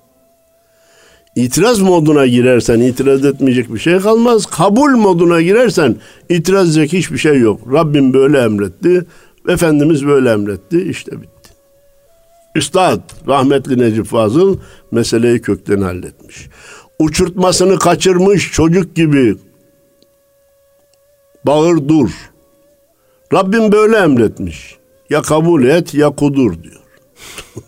İtiraz 1.37 1.81
moduna 1.81 2.27
girersen 2.27 2.81
itiraz 2.81 3.25
etmeyecek 3.25 3.75
bir 3.75 3.79
şey 3.79 3.99
kalmaz. 3.99 4.47
Kabul 4.47 4.91
moduna 4.91 5.41
girersen 5.41 5.97
itiraz 6.29 6.69
edecek 6.69 6.93
hiçbir 6.93 7.19
şey 7.19 7.39
yok. 7.39 7.61
Rabbim 7.73 8.13
böyle 8.15 8.39
emretti. 8.39 9.07
Efendimiz 9.49 10.07
böyle 10.07 10.31
emretti. 10.31 10.83
İşte 10.83 11.23
bitti. 11.23 11.51
Üstad 12.55 13.01
rahmetli 13.29 13.79
Necip 13.79 14.07
Fazıl 14.07 14.59
meseleyi 14.91 15.43
kökten 15.43 15.81
halletmiş. 15.81 16.49
Uçurtmasını 16.99 17.79
kaçırmış 17.79 18.53
çocuk 18.53 18.97
gibi 18.97 19.37
bağır 21.47 21.89
dur. 21.89 22.11
Rabbim 23.33 23.73
böyle 23.73 23.97
emretmiş. 23.97 24.77
Ya 25.11 25.23
kabul 25.23 25.65
et 25.65 25.95
ya 25.95 26.11
kudur 26.11 26.63
diyor. 26.63 26.81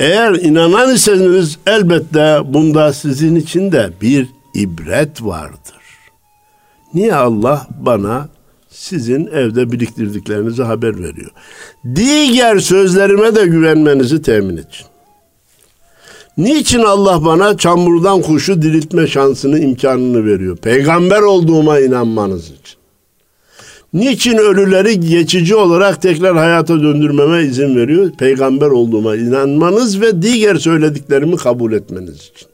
Eğer 0.00 0.32
inanan 0.32 0.94
iseniz 0.94 1.58
elbette 1.66 2.40
bunda 2.44 2.92
sizin 2.92 3.34
için 3.34 3.72
de 3.72 3.92
bir 4.00 4.28
ibret 4.54 5.22
vardır. 5.22 5.82
Niye 6.94 7.14
Allah 7.14 7.66
bana 7.80 8.28
sizin 8.72 9.26
evde 9.26 9.72
biriktirdiklerinizi 9.72 10.62
haber 10.62 10.98
veriyor. 11.02 11.30
Diğer 11.94 12.58
sözlerime 12.58 13.34
de 13.34 13.46
güvenmenizi 13.46 14.22
temin 14.22 14.56
için. 14.56 14.86
Niçin 16.36 16.82
Allah 16.82 17.24
bana 17.24 17.56
çamurdan 17.56 18.22
kuşu 18.22 18.62
diriltme 18.62 19.06
şansını, 19.06 19.58
imkanını 19.58 20.26
veriyor? 20.26 20.56
Peygamber 20.56 21.20
olduğuma 21.20 21.80
inanmanız 21.80 22.44
için. 22.44 22.82
Niçin 23.92 24.38
ölüleri 24.38 25.00
geçici 25.00 25.54
olarak 25.54 26.02
tekrar 26.02 26.36
hayata 26.36 26.82
döndürmeme 26.82 27.42
izin 27.42 27.76
veriyor? 27.76 28.10
Peygamber 28.18 28.66
olduğuma 28.66 29.16
inanmanız 29.16 30.00
ve 30.00 30.22
diğer 30.22 30.56
söylediklerimi 30.56 31.36
kabul 31.36 31.72
etmeniz 31.72 32.16
için. 32.16 32.51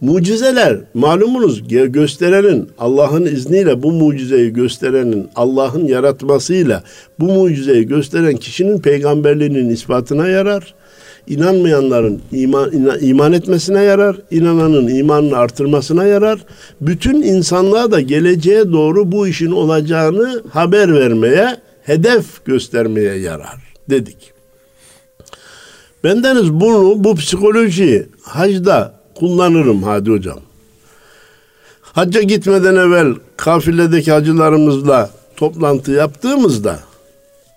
Mucizeler 0.00 0.78
malumunuz 0.94 1.68
gösterenin 1.68 2.68
Allah'ın 2.78 3.26
izniyle 3.26 3.82
bu 3.82 3.92
mucizeyi 3.92 4.52
gösterenin 4.52 5.28
Allah'ın 5.36 5.86
yaratmasıyla 5.86 6.82
bu 7.18 7.24
mucizeyi 7.24 7.86
gösteren 7.86 8.36
kişinin 8.36 8.80
peygamberliğinin 8.80 9.68
ispatına 9.68 10.28
yarar. 10.28 10.74
İnanmayanların 11.26 12.20
iman, 12.32 12.70
iman 13.00 13.32
etmesine 13.32 13.82
yarar, 13.82 14.16
inananın 14.30 14.88
imanını 14.88 15.36
artırmasına 15.36 16.04
yarar. 16.04 16.38
Bütün 16.80 17.22
insanlığa 17.22 17.90
da 17.90 18.00
geleceğe 18.00 18.72
doğru 18.72 19.12
bu 19.12 19.28
işin 19.28 19.50
olacağını 19.50 20.42
haber 20.50 20.94
vermeye, 20.94 21.56
hedef 21.82 22.44
göstermeye 22.44 23.14
yarar 23.14 23.74
dedik. 23.90 24.32
Bendeniz 26.04 26.52
bunu, 26.52 27.04
bu 27.04 27.14
psikolojiyi 27.14 28.06
hacda 28.22 28.99
kullanırım 29.20 29.82
hadi 29.82 30.10
hocam. 30.10 30.40
Hacca 31.82 32.22
gitmeden 32.22 32.76
evvel 32.76 33.14
kafiledeki 33.36 34.12
hacılarımızla 34.12 35.10
toplantı 35.36 35.92
yaptığımızda 35.92 36.80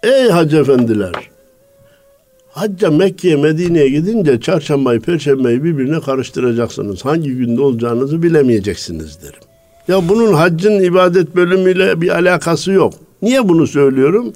ey 0.03 0.29
hacı 0.29 0.57
efendiler 0.57 1.33
hacca 2.53 2.91
Mekke'ye 2.91 3.35
Medine'ye 3.35 3.89
gidince 3.89 4.41
çarşambayı 4.41 5.01
perşembeyi 5.01 5.63
birbirine 5.63 5.99
karıştıracaksınız. 5.99 7.05
Hangi 7.05 7.35
günde 7.35 7.61
olacağınızı 7.61 8.23
bilemeyeceksiniz 8.23 9.21
derim. 9.21 9.39
Ya 9.87 10.09
bunun 10.09 10.33
haccın 10.33 10.79
ibadet 10.79 11.35
bölümüyle 11.35 12.01
bir 12.01 12.09
alakası 12.09 12.71
yok. 12.71 12.93
Niye 13.21 13.49
bunu 13.49 13.67
söylüyorum? 13.67 14.33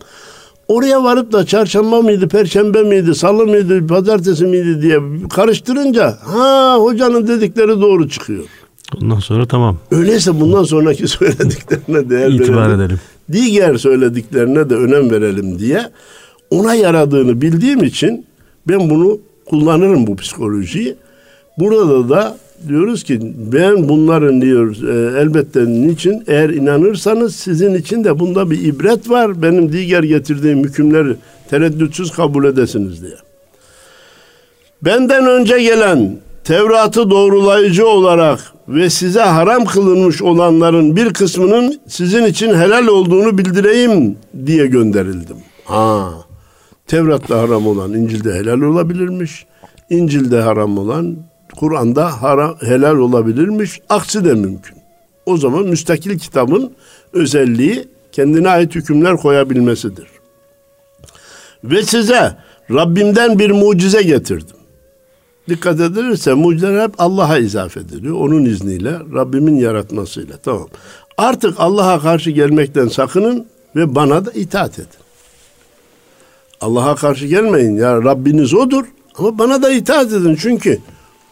Oraya 0.67 1.03
varıp 1.03 1.31
da 1.31 1.45
çarşamba 1.45 2.01
mıydı, 2.01 2.27
perşembe 2.27 2.83
miydi, 2.83 3.15
salı 3.15 3.45
mıydı, 3.47 3.87
pazartesi 3.87 4.45
miydi 4.45 4.81
diye 4.81 4.99
karıştırınca 5.29 6.17
ha 6.23 6.75
hocanın 6.79 7.27
dedikleri 7.27 7.81
doğru 7.81 8.09
çıkıyor. 8.09 8.43
Ondan 9.01 9.19
sonra 9.19 9.45
tamam. 9.47 9.77
Öyleyse 9.91 10.39
bundan 10.39 10.63
sonraki 10.63 11.07
söylediklerine 11.17 12.09
değer 12.09 12.29
İtibar 12.29 12.67
verelim. 12.67 12.81
edelim. 12.81 12.99
Diğer 13.31 13.77
söylediklerine 13.77 14.69
de 14.69 14.75
önem 14.75 15.11
verelim 15.11 15.59
diye 15.59 15.89
ona 16.49 16.73
yaradığını 16.73 17.41
bildiğim 17.41 17.83
için 17.83 18.25
ben 18.67 18.89
bunu 18.89 19.19
kullanırım 19.45 20.07
bu 20.07 20.15
psikolojiyi. 20.15 20.95
Burada 21.59 22.09
da 22.09 22.37
diyoruz 22.67 23.03
ki 23.03 23.19
ben 23.51 23.89
bunların 23.89 24.41
diyoruz 24.41 24.83
e, 24.83 25.19
elbette 25.21 25.65
niçin 25.65 26.23
eğer 26.27 26.49
inanırsanız 26.49 27.35
sizin 27.35 27.73
için 27.73 28.03
de 28.03 28.19
bunda 28.19 28.51
bir 28.51 28.65
ibret 28.65 29.09
var. 29.09 29.41
Benim 29.41 29.71
diğer 29.71 30.03
getirdiğim 30.03 30.63
hükümleri 30.63 31.15
tereddütsüz 31.49 32.11
kabul 32.11 32.45
edesiniz 32.45 33.01
diye. 33.01 33.15
Benden 34.81 35.25
önce 35.25 35.61
gelen 35.61 36.17
Tevrat'ı 36.43 37.09
doğrulayıcı 37.09 37.87
olarak 37.87 38.39
ve 38.67 38.89
size 38.89 39.21
haram 39.21 39.65
kılınmış 39.65 40.21
olanların 40.21 40.95
bir 40.95 41.13
kısmının 41.13 41.79
sizin 41.87 42.25
için 42.25 42.53
helal 42.53 42.87
olduğunu 42.87 43.37
bildireyim 43.37 44.17
diye 44.45 44.67
gönderildim. 44.67 45.37
Ha, 45.65 46.13
Tevrat'ta 46.87 47.41
haram 47.41 47.67
olan 47.67 47.93
İncil'de 47.93 48.33
helal 48.33 48.61
olabilirmiş. 48.61 49.45
İncil'de 49.89 50.41
haram 50.41 50.77
olan 50.77 51.17
Kur'an'da 51.57 52.21
haram, 52.21 52.57
helal 52.61 52.97
olabilirmiş. 52.97 53.79
Aksi 53.89 54.25
de 54.25 54.33
mümkün. 54.33 54.77
O 55.25 55.37
zaman 55.37 55.65
müstakil 55.65 56.19
kitabın 56.19 56.71
özelliği 57.13 57.87
kendine 58.11 58.49
ait 58.49 58.75
hükümler 58.75 59.17
koyabilmesidir. 59.17 60.07
Ve 61.63 61.83
size 61.83 62.37
Rabbimden 62.71 63.39
bir 63.39 63.51
mucize 63.51 64.01
getirdim. 64.01 64.55
Dikkat 65.49 65.79
edilirse 65.79 66.33
mucizeler 66.33 66.83
hep 66.83 66.93
Allah'a 66.97 67.37
izafe 67.37 67.79
ediliyor. 67.79 68.15
Onun 68.15 68.45
izniyle, 68.45 68.91
Rabbimin 68.91 69.55
yaratmasıyla. 69.55 70.37
Tamam. 70.37 70.67
Artık 71.17 71.55
Allah'a 71.57 71.99
karşı 71.99 72.31
gelmekten 72.31 72.87
sakının 72.87 73.45
ve 73.75 73.95
bana 73.95 74.25
da 74.25 74.31
itaat 74.31 74.79
edin. 74.79 74.89
Allah'a 76.61 76.95
karşı 76.95 77.25
gelmeyin. 77.25 77.75
Ya 77.75 78.03
Rabbiniz 78.03 78.53
odur 78.53 78.85
ama 79.17 79.37
bana 79.37 79.61
da 79.61 79.71
itaat 79.71 80.13
edin. 80.13 80.37
Çünkü 80.41 80.79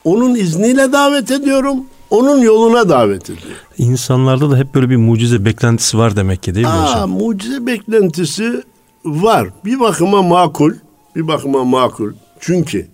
onun 0.06 0.36
izniyle 0.36 0.92
davet 0.92 1.32
ediyorum. 1.32 1.86
Onun 2.10 2.42
yoluna 2.42 2.90
davet 2.90 3.24
ediyorum. 3.24 3.58
İnsanlarda 3.78 4.52
da 4.52 4.58
hep 4.58 4.76
böyle 4.76 4.90
bir 4.90 4.96
mucize 4.96 5.46
beklentisi 5.46 5.98
var 5.98 6.16
demek 6.16 6.44
ki 6.44 6.56
değil 6.56 6.66
mi 6.66 6.72
Aa, 6.72 6.92
hocam? 6.92 7.10
Mucize 7.10 7.66
beklentisi 7.66 8.64
var. 9.06 9.50
Bir 9.66 9.80
bakıma 9.80 10.22
makul. 10.22 10.74
Bir 11.16 11.28
bakıma 11.28 11.64
makul. 11.64 12.14
Çünkü 12.40 12.88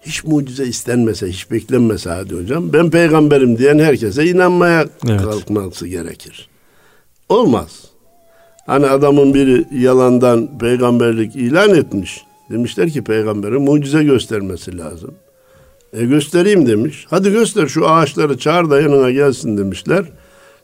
hiç 0.00 0.24
mucize 0.24 0.66
istenmese, 0.66 1.26
hiç 1.28 1.50
beklenmese 1.50 2.10
hadi 2.10 2.36
hocam. 2.36 2.72
Ben 2.72 2.90
peygamberim 2.90 3.58
diyen 3.58 3.78
herkese 3.78 4.26
inanmaya 4.26 4.86
evet. 5.08 5.22
kalkması 5.22 5.86
gerekir. 5.86 6.48
Olmaz. 7.28 7.84
Hani 8.66 8.86
adamın 8.86 9.34
biri 9.34 9.64
yalandan 9.82 10.58
peygamberlik 10.58 11.36
ilan 11.36 11.74
etmiş. 11.74 12.24
Demişler 12.50 12.90
ki 12.90 13.04
peygambere 13.04 13.56
mucize 13.58 14.04
göstermesi 14.04 14.78
lazım. 14.78 15.14
E 15.92 16.04
göstereyim 16.04 16.66
demiş. 16.66 17.06
Hadi 17.10 17.30
göster 17.30 17.66
şu 17.66 17.88
ağaçları 17.88 18.38
çağır 18.38 18.70
da 18.70 18.80
yanına 18.80 19.10
gelsin 19.10 19.58
demişler. 19.58 20.04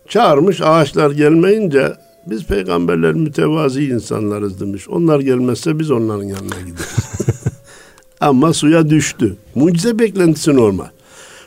Çağırmış 0.09 0.61
ağaçlar 0.61 1.11
gelmeyince 1.11 1.93
biz 2.27 2.45
peygamberler 2.45 3.13
mütevazi 3.13 3.85
insanlarız 3.85 4.61
demiş. 4.61 4.89
Onlar 4.89 5.21
gelmezse 5.21 5.79
biz 5.79 5.91
onların 5.91 6.25
yanına 6.25 6.61
gideriz. 6.67 6.97
Ama 8.21 8.53
suya 8.53 8.91
düştü. 8.91 9.37
Mucize 9.55 9.99
beklentisi 9.99 10.57
normal. 10.57 10.89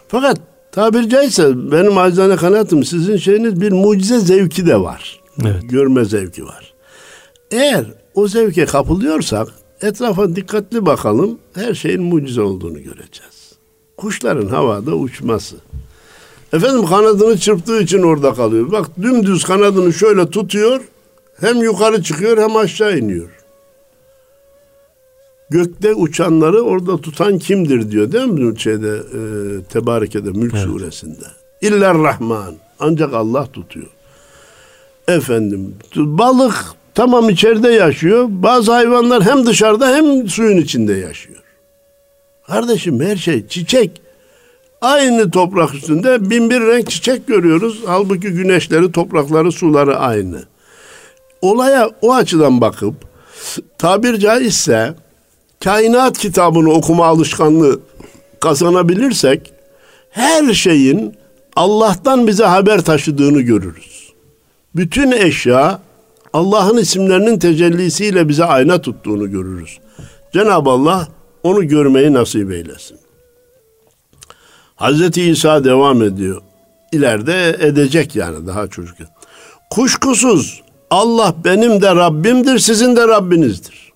Fakat 0.07 0.37
tabiri 0.71 1.09
caizse 1.09 1.71
benim 1.71 1.97
acizane 1.97 2.35
kanaatim 2.35 2.83
sizin 2.83 3.17
şeyiniz 3.17 3.61
bir 3.61 3.71
mucize 3.71 4.19
zevki 4.19 4.67
de 4.67 4.81
var. 4.81 5.19
Evet. 5.41 5.69
Görme 5.69 6.05
zevki 6.05 6.45
var. 6.45 6.73
Eğer 7.51 7.85
o 8.13 8.27
zevke 8.27 8.65
kapılıyorsak 8.65 9.47
etrafa 9.81 10.35
dikkatli 10.35 10.85
bakalım 10.85 11.39
her 11.53 11.73
şeyin 11.73 12.03
mucize 12.03 12.41
olduğunu 12.41 12.77
göreceğiz. 12.83 13.38
Kuşların 13.99 14.47
havada 14.47 14.95
uçması. 14.95 15.55
Efendim 16.53 16.85
kanadını 16.85 17.37
çırptığı 17.37 17.81
için 17.81 18.03
orada 18.03 18.33
kalıyor. 18.33 18.71
Bak 18.71 18.87
dümdüz 19.01 19.43
kanadını 19.43 19.93
şöyle 19.93 20.29
tutuyor. 20.29 20.81
Hem 21.39 21.57
yukarı 21.63 22.03
çıkıyor 22.03 22.37
hem 22.37 22.55
aşağı 22.55 22.97
iniyor. 22.97 23.29
Gökte 25.49 25.93
uçanları 25.93 26.61
orada 26.61 26.97
tutan 26.97 27.39
kimdir 27.39 27.91
diyor 27.91 28.11
değil 28.11 28.25
mi 28.25 28.59
şeyde 28.59 28.89
e, 28.89 29.19
Tebareke'de 29.63 30.29
Mülk 30.31 30.53
Evet. 30.53 30.63
suresinde. 30.65 31.25
İller 31.61 31.97
Rahman. 31.97 32.55
Ancak 32.79 33.13
Allah 33.13 33.45
tutuyor. 33.53 33.87
Efendim 35.07 35.75
balık 35.95 36.55
tamam 36.95 37.29
içeride 37.29 37.69
yaşıyor. 37.69 38.25
Bazı 38.29 38.71
hayvanlar 38.71 39.23
hem 39.23 39.45
dışarıda 39.45 39.95
hem 39.95 40.27
suyun 40.27 40.57
içinde 40.57 40.93
yaşıyor. 40.93 41.39
Kardeşim 42.49 43.01
her 43.01 43.15
şey 43.15 43.47
çiçek. 43.47 44.01
Aynı 44.81 45.31
toprak 45.31 45.75
üstünde 45.75 46.29
bin 46.29 46.49
bir 46.49 46.61
renk 46.61 46.89
çiçek 46.89 47.27
görüyoruz. 47.27 47.81
Halbuki 47.85 48.29
güneşleri, 48.29 48.91
toprakları, 48.91 49.51
suları 49.51 49.97
aynı. 49.97 50.43
Olaya 51.41 51.89
o 52.01 52.13
açıdan 52.13 52.61
bakıp 52.61 52.95
tabir 53.77 54.19
caizse 54.19 54.93
kainat 55.63 56.17
kitabını 56.17 56.71
okuma 56.71 57.05
alışkanlığı 57.05 57.79
kazanabilirsek 58.39 59.53
her 60.09 60.53
şeyin 60.53 61.15
Allah'tan 61.55 62.27
bize 62.27 62.45
haber 62.45 62.81
taşıdığını 62.81 63.41
görürüz. 63.41 64.13
Bütün 64.75 65.11
eşya 65.11 65.79
Allah'ın 66.33 66.77
isimlerinin 66.77 67.39
tecellisiyle 67.39 68.29
bize 68.29 68.45
ayna 68.45 68.81
tuttuğunu 68.81 69.31
görürüz. 69.31 69.79
Cenab-ı 70.33 70.69
Allah 70.69 71.07
onu 71.43 71.67
görmeyi 71.67 72.13
nasip 72.13 72.51
eylesin. 72.51 72.97
Hazreti 74.75 75.23
İsa 75.23 75.63
devam 75.63 76.03
ediyor. 76.03 76.41
İleride 76.91 77.57
edecek 77.59 78.15
yani 78.15 78.47
daha 78.47 78.67
çocuk. 78.67 78.97
Kuşkusuz 79.69 80.61
Allah 80.89 81.35
benim 81.43 81.81
de 81.81 81.95
Rabbimdir, 81.95 82.59
sizin 82.59 82.95
de 82.95 83.07
Rabbinizdir. 83.07 83.93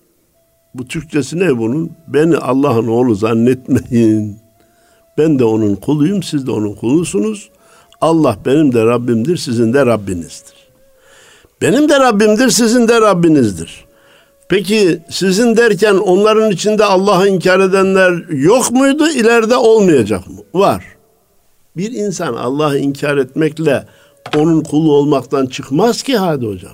Bu 0.74 0.88
Türkçesi 0.88 1.38
ne 1.38 1.58
bunun? 1.58 1.92
Beni 2.06 2.36
Allah'ın 2.36 2.86
oğlu 2.88 3.14
zannetmeyin. 3.14 4.38
Ben 5.18 5.38
de 5.38 5.44
onun 5.44 5.74
kuluyum, 5.74 6.22
siz 6.22 6.46
de 6.46 6.50
onun 6.50 6.74
kulusunuz. 6.74 7.50
Allah 8.00 8.38
benim 8.46 8.74
de 8.74 8.84
Rabbimdir, 8.84 9.36
sizin 9.36 9.72
de 9.72 9.86
Rabbinizdir. 9.86 10.54
Benim 11.62 11.88
de 11.88 12.00
Rabbimdir, 12.00 12.50
sizin 12.50 12.88
de 12.88 13.00
Rabbinizdir. 13.00 13.84
Peki 14.48 15.00
sizin 15.10 15.56
derken 15.56 15.94
onların 15.94 16.50
içinde 16.50 16.84
Allah'ı 16.84 17.28
inkar 17.28 17.60
edenler 17.60 18.28
yok 18.28 18.70
muydu? 18.70 19.08
İleride 19.08 19.56
olmayacak 19.56 20.28
mı? 20.28 20.36
Var. 20.54 20.84
Bir 21.76 21.92
insan 21.92 22.34
Allah'ı 22.34 22.78
inkar 22.78 23.16
etmekle 23.16 23.86
onun 24.36 24.60
kulu 24.60 24.92
olmaktan 24.92 25.46
çıkmaz 25.46 26.02
ki 26.02 26.16
hadi 26.16 26.46
hocam. 26.46 26.72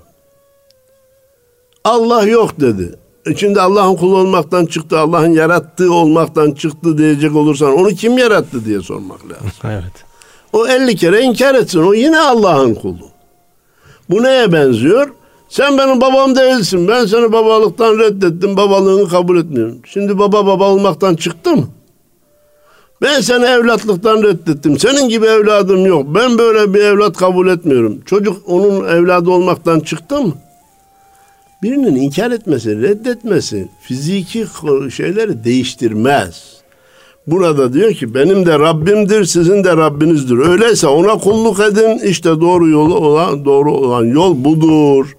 Allah 1.85 2.22
yok 2.22 2.61
dedi. 2.61 2.94
E 3.26 3.37
Şimdi 3.37 3.61
Allah'ın 3.61 3.96
kulu 3.96 4.16
olmaktan 4.16 4.66
çıktı, 4.66 4.98
Allah'ın 4.98 5.33
yarattığı 5.33 5.92
olmaktan 5.92 6.52
çıktı 6.52 6.98
diyecek 6.98 7.37
olursan 7.37 7.78
onu 7.78 7.88
kim 7.88 8.18
yarattı 8.18 8.64
diye 8.64 8.80
sormak 8.80 9.20
lazım. 9.24 9.50
Evet. 9.64 10.04
O 10.52 10.66
50 10.66 10.96
kere 10.96 11.20
inkar 11.20 11.54
etsin. 11.54 11.83
O 11.83 11.94
yine 11.94 12.20
Allah'ın 12.20 12.74
kulu. 12.74 13.09
Bu 14.11 14.22
neye 14.22 14.52
benziyor? 14.52 15.11
Sen 15.50 15.78
benim 15.78 16.00
babam 16.00 16.36
değilsin. 16.36 16.88
Ben 16.88 17.06
seni 17.06 17.32
babalıktan 17.32 17.98
reddettim. 17.98 18.56
Babalığını 18.56 19.08
kabul 19.08 19.38
etmiyorum. 19.38 19.78
Şimdi 19.84 20.18
baba 20.18 20.46
baba 20.46 20.68
olmaktan 20.68 21.14
çıktı? 21.14 21.50
Ben 23.02 23.20
seni 23.20 23.44
evlatlıktan 23.44 24.22
reddettim. 24.22 24.78
Senin 24.78 25.08
gibi 25.08 25.26
evladım 25.26 25.86
yok. 25.86 26.06
Ben 26.14 26.38
böyle 26.38 26.74
bir 26.74 26.80
evlat 26.80 27.16
kabul 27.16 27.48
etmiyorum. 27.48 28.00
Çocuk 28.06 28.36
onun 28.46 28.88
evladı 28.88 29.30
olmaktan 29.30 29.80
çıktı 29.80 30.22
mı? 30.22 30.32
Birinin 31.62 31.96
inkar 31.96 32.30
etmesi, 32.30 32.82
reddetmesi 32.82 33.68
fiziki 33.82 34.46
şeyleri 34.96 35.44
değiştirmez. 35.44 36.60
Burada 37.26 37.72
diyor 37.72 37.92
ki 37.92 38.14
benim 38.14 38.46
de 38.46 38.58
Rabbimdir, 38.58 39.24
sizin 39.24 39.64
de 39.64 39.76
Rabbinizdir. 39.76 40.38
Öyleyse 40.38 40.86
ona 40.86 41.18
kulluk 41.18 41.60
edin. 41.60 41.98
İşte 41.98 42.40
doğru 42.40 42.68
yolu 42.68 42.94
olan 42.94 43.44
doğru 43.44 43.72
olan 43.72 44.04
yol 44.04 44.44
budur. 44.44 45.16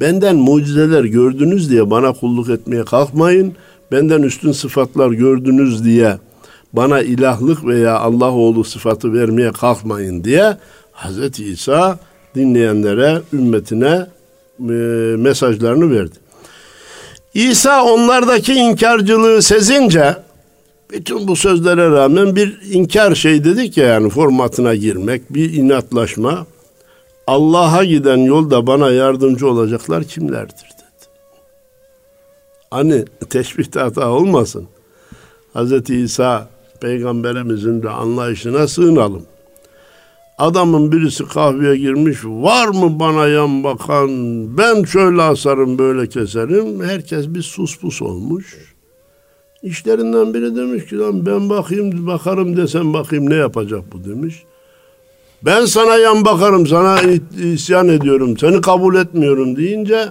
Benden 0.00 0.36
mucizeler 0.36 1.04
gördünüz 1.04 1.70
diye 1.70 1.90
bana 1.90 2.12
kulluk 2.12 2.48
etmeye 2.48 2.84
kalkmayın. 2.84 3.54
Benden 3.92 4.22
üstün 4.22 4.52
sıfatlar 4.52 5.10
gördünüz 5.10 5.84
diye 5.84 6.18
bana 6.72 7.00
ilahlık 7.00 7.66
veya 7.66 7.98
Allah 7.98 8.30
oğlu 8.30 8.64
sıfatı 8.64 9.12
vermeye 9.12 9.52
kalkmayın 9.52 10.24
diye 10.24 10.56
Hazreti 10.92 11.44
İsa 11.44 11.98
dinleyenlere, 12.34 13.22
ümmetine 13.32 14.06
e, 14.60 14.72
mesajlarını 15.16 15.90
verdi. 15.90 16.16
İsa 17.34 17.84
onlardaki 17.84 18.52
inkarcılığı 18.54 19.42
sezince 19.42 20.16
bütün 20.90 21.28
bu 21.28 21.36
sözlere 21.36 21.90
rağmen 21.90 22.36
bir 22.36 22.58
inkar 22.70 23.14
şey 23.14 23.44
dedik 23.44 23.76
ya 23.76 23.86
yani 23.86 24.10
formatına 24.10 24.74
girmek, 24.74 25.34
bir 25.34 25.52
inatlaşma. 25.52 26.46
Allah'a 27.26 27.84
giden 27.84 28.16
yolda 28.16 28.66
bana 28.66 28.90
yardımcı 28.90 29.48
olacaklar 29.48 30.04
kimlerdir 30.04 30.54
dedi. 30.54 31.08
Hani 32.70 33.04
teşbihte 33.30 33.80
hata 33.80 34.10
olmasın. 34.10 34.68
Hz. 35.54 35.90
İsa 35.90 36.48
peygamberimizin 36.80 37.82
de 37.82 37.90
anlayışına 37.90 38.68
sığınalım. 38.68 39.22
Adamın 40.38 40.92
birisi 40.92 41.24
kahveye 41.28 41.76
girmiş. 41.76 42.24
Var 42.24 42.68
mı 42.68 43.00
bana 43.00 43.26
yan 43.26 43.64
bakan? 43.64 44.08
Ben 44.58 44.82
şöyle 44.84 45.22
asarım 45.22 45.78
böyle 45.78 46.08
keserim. 46.08 46.82
Herkes 46.82 47.28
bir 47.28 47.42
sus 47.42 47.78
pus 47.78 48.02
olmuş. 48.02 48.58
İşlerinden 49.62 50.34
biri 50.34 50.56
demiş 50.56 50.86
ki 50.86 50.98
lan 50.98 51.26
ben 51.26 51.50
bakayım 51.50 52.06
bakarım 52.06 52.56
desem 52.56 52.92
bakayım 52.94 53.30
ne 53.30 53.34
yapacak 53.34 53.84
bu 53.92 54.04
demiş. 54.04 54.44
Ben 55.44 55.64
sana 55.64 55.96
yan 55.96 56.24
bakarım 56.24 56.66
sana 56.66 57.00
isyan 57.42 57.88
ediyorum 57.88 58.38
seni 58.38 58.60
kabul 58.60 58.94
etmiyorum 58.96 59.56
deyince 59.56 60.08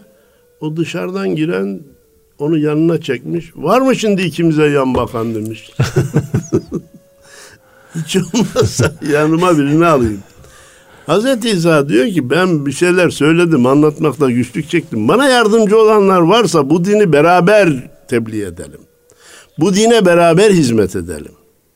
o 0.62 0.78
dışarıdan 0.78 1.36
giren 1.36 1.82
onu 2.40 2.58
yanına 2.58 3.02
çekmiş. 3.02 3.52
Var 3.56 3.82
mı 3.82 3.96
şimdi 3.96 4.22
ikimize 4.22 4.66
yan 4.70 4.96
bakan 4.96 5.36
demiş. 5.36 5.72
Hiç 7.96 8.18
olmazsa 8.18 8.92
yanıma 9.12 9.58
birini 9.58 9.86
alayım. 9.86 10.20
Hazreti 11.06 11.50
İsa 11.50 11.90
diyor 11.90 12.08
ki 12.08 12.30
ben 12.30 12.66
bir 12.66 12.72
şeyler 12.72 13.10
söyledim 13.10 13.66
anlatmakta 13.66 14.32
güçlük 14.32 14.70
çektim. 14.70 15.08
Bana 15.08 15.30
yardımcı 15.30 15.78
olanlar 15.78 16.20
varsa 16.20 16.70
bu 16.70 16.86
dini 16.86 17.14
beraber 17.14 17.90
tebliğ 18.08 18.42
edelim. 18.44 18.82
Bu 19.60 19.76
dine 19.76 20.06
beraber 20.06 20.52
hizmet 20.52 20.96
edelim. 20.96 21.32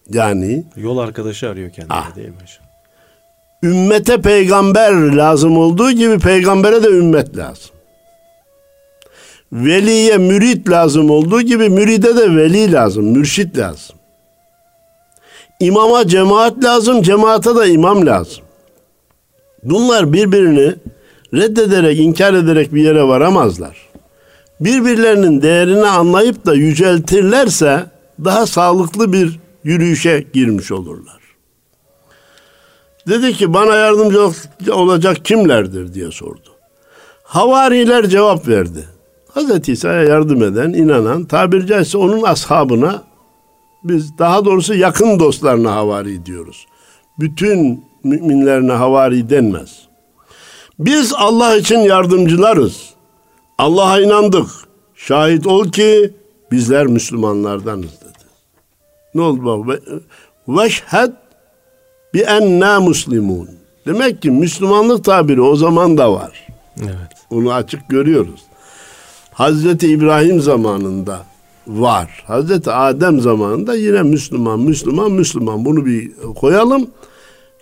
Yani 0.10 0.66
Yol 0.76 0.98
arkadaşı 0.98 1.50
arıyor 1.50 1.70
kendine 1.72 1.94
Ah. 1.94 2.16
değil 2.16 2.28
mi 2.28 2.34
hocam? 2.36 2.63
Ümmete 3.64 4.22
peygamber 4.22 4.92
lazım 4.94 5.58
olduğu 5.58 5.92
gibi 5.92 6.20
peygambere 6.20 6.84
de 6.84 6.88
ümmet 6.88 7.38
lazım. 7.38 7.72
Veliye 9.54 10.18
mürit 10.18 10.70
lazım 10.70 11.10
olduğu 11.10 11.42
gibi 11.42 11.70
müride 11.70 12.18
de 12.18 12.36
veli 12.36 12.72
lazım, 12.72 13.06
mürşit 13.06 13.58
lazım. 13.58 13.96
İmama 15.60 16.08
cemaat 16.08 16.64
lazım, 16.64 17.02
cemaate 17.02 17.56
de 17.56 17.70
imam 17.70 18.06
lazım. 18.06 18.44
Bunlar 19.64 20.14
birbirini 20.14 20.76
reddederek, 21.34 22.00
inkar 22.00 22.34
ederek 22.34 22.74
bir 22.74 22.84
yere 22.84 23.04
varamazlar. 23.04 23.78
Birbirlerinin 24.60 25.42
değerini 25.42 25.86
anlayıp 25.86 26.46
da 26.46 26.54
yüceltirlerse 26.54 27.86
daha 28.24 28.46
sağlıklı 28.46 29.14
bir 29.14 29.40
yürüyüşe 29.64 30.26
girmiş 30.34 30.72
olurlar. 30.72 31.23
Dedi 33.08 33.34
ki 33.34 33.54
bana 33.54 33.76
yardımcı 33.76 34.22
ol- 34.26 34.34
olacak 34.72 35.26
kimlerdir 35.26 35.94
diye 35.94 36.12
sordu. 36.12 36.50
Havariler 37.24 38.10
cevap 38.10 38.48
verdi. 38.48 38.86
Hazreti 39.34 39.72
İsa'ya 39.72 40.04
yardım 40.04 40.44
eden, 40.44 40.70
inanan, 40.74 41.26
tabiri 41.26 41.68
caizse 41.68 41.98
onun 41.98 42.22
ashabına 42.24 43.04
biz 43.84 44.18
daha 44.18 44.46
doğrusu 44.46 44.74
yakın 44.74 45.20
dostlarına 45.20 45.76
havari 45.76 46.26
diyoruz. 46.26 46.66
Bütün 47.20 47.86
müminlerine 48.04 48.72
havari 48.72 49.30
denmez. 49.30 49.82
Biz 50.80 51.14
Allah 51.18 51.56
için 51.56 51.80
yardımcılarız. 51.80 52.90
Allah'a 53.58 54.00
inandık. 54.02 54.48
Şahit 54.96 55.48
ol 55.48 55.72
ki 55.72 56.14
bizler 56.52 56.88
Müslümanlardanız 56.88 57.86
dedi. 58.02 58.24
Ne 59.16 59.22
oldu 59.22 59.46
bak? 59.46 59.68
Ve- 59.68 60.00
Veşhed 60.48 61.12
bi 62.14 62.20
enna 62.20 62.80
muslimun. 62.80 63.50
Demek 63.86 64.22
ki 64.22 64.32
Müslümanlık 64.32 65.04
tabiri 65.04 65.42
o 65.42 65.56
zaman 65.56 65.98
da 65.98 66.14
var. 66.14 66.48
Evet. 66.82 67.14
Onu 67.30 67.54
açık 67.54 67.90
görüyoruz. 67.90 68.42
Hazreti 69.34 69.88
İbrahim 69.88 70.42
zamanında 70.42 71.26
var. 71.68 72.24
Hazreti 72.28 72.72
Adem 72.72 73.20
zamanında 73.20 73.76
yine 73.76 74.04
Müslüman, 74.04 74.60
Müslüman, 74.60 75.12
Müslüman. 75.12 75.66
Bunu 75.66 75.86
bir 75.86 76.12
koyalım. 76.36 76.88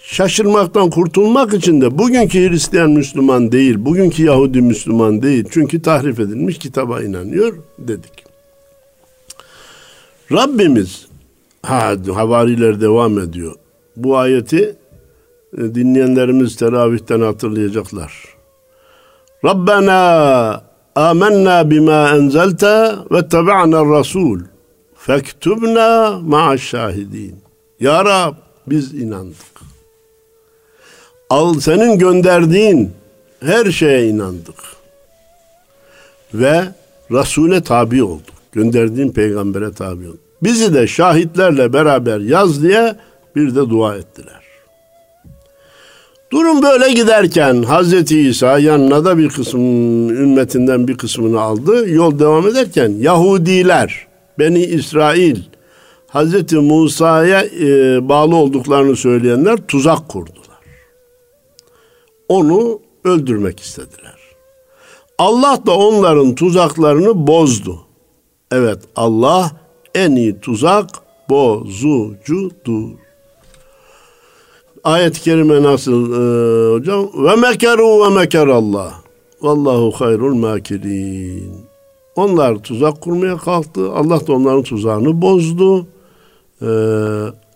Şaşırmaktan 0.04 0.90
kurtulmak 0.90 1.54
için 1.54 1.82
de 1.82 1.98
bugünkü 1.98 2.50
Hristiyan 2.50 2.92
Müslüman 2.92 3.52
değil, 3.52 3.76
bugünkü 3.78 4.24
Yahudi 4.24 4.62
Müslüman 4.62 5.22
değil. 5.22 5.46
Çünkü 5.52 5.82
tahrif 5.82 6.20
edilmiş 6.20 6.58
kitaba 6.58 7.02
inanıyor 7.02 7.58
dedik. 7.78 8.26
Rabbimiz 10.32 11.08
ha, 11.64 11.94
havariler 12.14 12.82
devam 12.82 13.20
ediyor. 13.20 13.56
Bu 14.04 14.18
ayeti 14.18 14.76
e, 15.58 15.76
dinleyenlerimiz 15.76 16.56
teravihten 16.56 17.22
hatırlayacaklar. 17.22 18.14
Rabbena 19.46 20.64
amennâ 20.96 21.72
bima 21.72 22.10
enzelte 22.10 22.92
ve 23.12 23.28
tebi'na 23.28 23.86
rasul 23.86 24.40
fektubna 24.96 26.20
ma'aş 26.24 26.62
şahidin. 26.62 27.36
Ya 27.80 28.06
Rab 28.06 28.34
biz 28.68 28.94
inandık. 28.94 29.62
Al 31.30 31.60
senin 31.60 32.00
gönderdiğin 32.00 32.92
her 33.40 33.72
şeye 33.72 34.08
inandık. 34.08 34.56
Ve 36.34 36.64
Resul'e 37.12 37.62
tabi 37.64 38.04
olduk. 38.04 38.36
Gönderdiğin 38.52 39.12
peygambere 39.12 39.72
tabi 39.72 40.08
olduk. 40.08 40.20
Bizi 40.44 40.74
de 40.74 40.88
şahitlerle 40.88 41.74
beraber 41.74 42.20
yaz 42.20 42.64
diye 42.64 42.96
bir 43.36 43.56
de 43.56 43.70
dua 43.70 43.96
ettiler. 43.96 44.42
Durum 46.32 46.64
böyle 46.64 46.94
giderken 46.94 47.64
Hazreti 47.64 48.20
İsa 48.20 48.60
yanına 48.60 49.06
da 49.06 49.18
bir 49.18 49.30
kısım 49.30 49.62
ümmetinden 50.10 50.88
bir 50.88 50.98
kısmını 50.98 51.42
aldı. 51.42 51.90
Yol 51.90 52.20
devam 52.20 52.48
ederken 52.48 52.90
Yahudiler, 53.00 54.08
Beni 54.40 54.64
İsrail, 54.64 55.38
Hazreti 56.08 56.56
Musa'ya 56.56 57.44
e, 57.44 58.00
bağlı 58.10 58.36
olduklarını 58.36 58.96
söyleyenler 58.96 59.58
tuzak 59.68 60.10
kurdular. 60.10 60.42
Onu 62.30 62.80
öldürmek 63.04 63.60
istediler. 63.60 64.18
Allah 65.18 65.60
da 65.66 65.78
onların 65.78 66.36
tuzaklarını 66.36 67.28
bozdu. 67.28 67.80
Evet 68.52 68.80
Allah 68.96 69.52
en 69.96 70.16
iyi 70.16 70.40
tuzak 70.40 70.90
bozucudur. 71.30 72.90
Ayet-i 74.84 75.22
kerime 75.22 75.64
nasıl 75.64 76.14
e, 76.14 76.74
hocam? 76.74 77.10
Ve 77.14 77.36
mekeru 77.36 78.06
ve 78.06 78.16
mekerallah. 78.16 78.94
Vallahu 79.42 79.92
hayrul 79.92 80.36
makirin. 80.36 81.72
Onlar 82.16 82.56
tuzak 82.56 83.02
kurmaya 83.02 83.38
kalktı. 83.38 83.92
Allah 83.92 84.28
da 84.28 84.34
onların 84.34 84.64
tuzağını 84.64 85.22
bozdu. 85.22 85.88
Ee, 86.62 86.68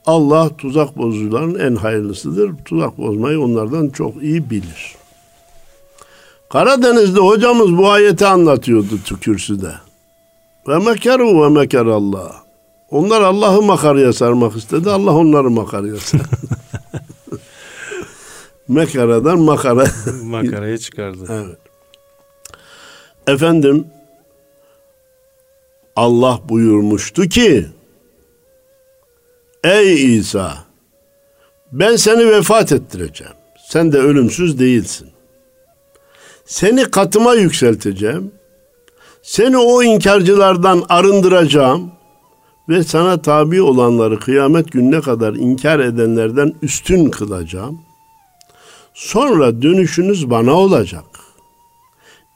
Allah 0.05 0.49
tuzak 0.57 0.97
bozucuların 0.97 1.59
en 1.59 1.75
hayırlısıdır. 1.75 2.51
Tuzak 2.65 2.97
bozmayı 2.97 3.39
onlardan 3.41 3.89
çok 3.89 4.23
iyi 4.23 4.49
bilir. 4.49 4.95
Karadeniz'de 6.49 7.19
hocamız 7.19 7.77
bu 7.77 7.89
ayeti 7.89 8.25
anlatıyordu 8.25 8.99
kürsüde. 9.21 9.71
Ve 10.67 10.77
mekeru 10.77 11.43
ve 11.43 11.49
mekerallah. 11.49 12.31
Onlar 12.91 13.21
Allah'ı 13.21 13.61
makaraya 13.61 14.13
sarmak 14.13 14.55
istedi. 14.55 14.89
Allah 14.89 15.11
onları 15.15 15.49
makaraya 15.49 15.97
sardı. 15.97 16.25
Mekaradan 18.67 19.39
makara. 19.39 19.85
Makaraya 20.23 20.77
çıkardı. 20.77 21.25
evet. 21.29 21.57
Efendim 23.27 23.87
Allah 25.95 26.39
buyurmuştu 26.49 27.21
ki 27.29 27.65
Ey 29.63 30.17
İsa 30.17 30.57
ben 31.71 31.95
seni 31.95 32.31
vefat 32.31 32.71
ettireceğim. 32.71 33.33
Sen 33.67 33.91
de 33.91 33.97
ölümsüz 33.97 34.59
değilsin. 34.59 35.09
Seni 36.45 36.83
katıma 36.83 37.33
yükselteceğim. 37.33 38.31
Seni 39.21 39.57
o 39.57 39.83
inkarcılardan 39.83 40.83
arındıracağım 40.89 41.91
ve 42.69 42.83
sana 42.83 43.21
tabi 43.21 43.61
olanları 43.61 44.19
kıyamet 44.19 44.71
gününe 44.71 45.01
kadar 45.01 45.33
inkar 45.33 45.79
edenlerden 45.79 46.53
üstün 46.61 47.09
kılacağım. 47.09 47.81
Sonra 48.95 49.61
dönüşünüz 49.61 50.29
bana 50.29 50.53
olacak. 50.53 51.05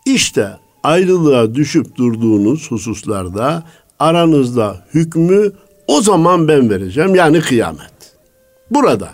İşte 0.05 0.49
ayrılığa 0.83 1.55
düşüp 1.55 1.95
durduğunuz 1.95 2.71
hususlarda 2.71 3.63
aranızda 3.99 4.85
hükmü 4.93 5.51
o 5.87 6.01
zaman 6.01 6.47
ben 6.47 6.69
vereceğim 6.69 7.15
yani 7.15 7.41
kıyamet. 7.41 8.15
Burada 8.71 9.09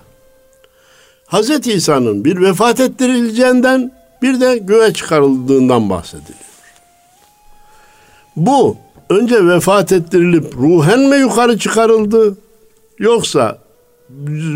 Hz. 1.28 1.68
İsa'nın 1.68 2.26
bir 2.26 2.42
vefat 2.42 2.80
ettirileceğinden 2.80 3.92
bir 4.22 4.42
de 4.42 4.58
göğe 4.58 4.94
çıkarıldığından 4.94 5.90
bahsediliyor. 5.90 6.40
Bu 8.36 8.78
önce 9.10 9.48
vefat 9.48 9.92
ettirilip 9.92 10.56
ruhen 10.56 11.00
mi 11.00 11.16
yukarı 11.16 11.60
çıkarıldı 11.60 12.38
yoksa 13.00 13.60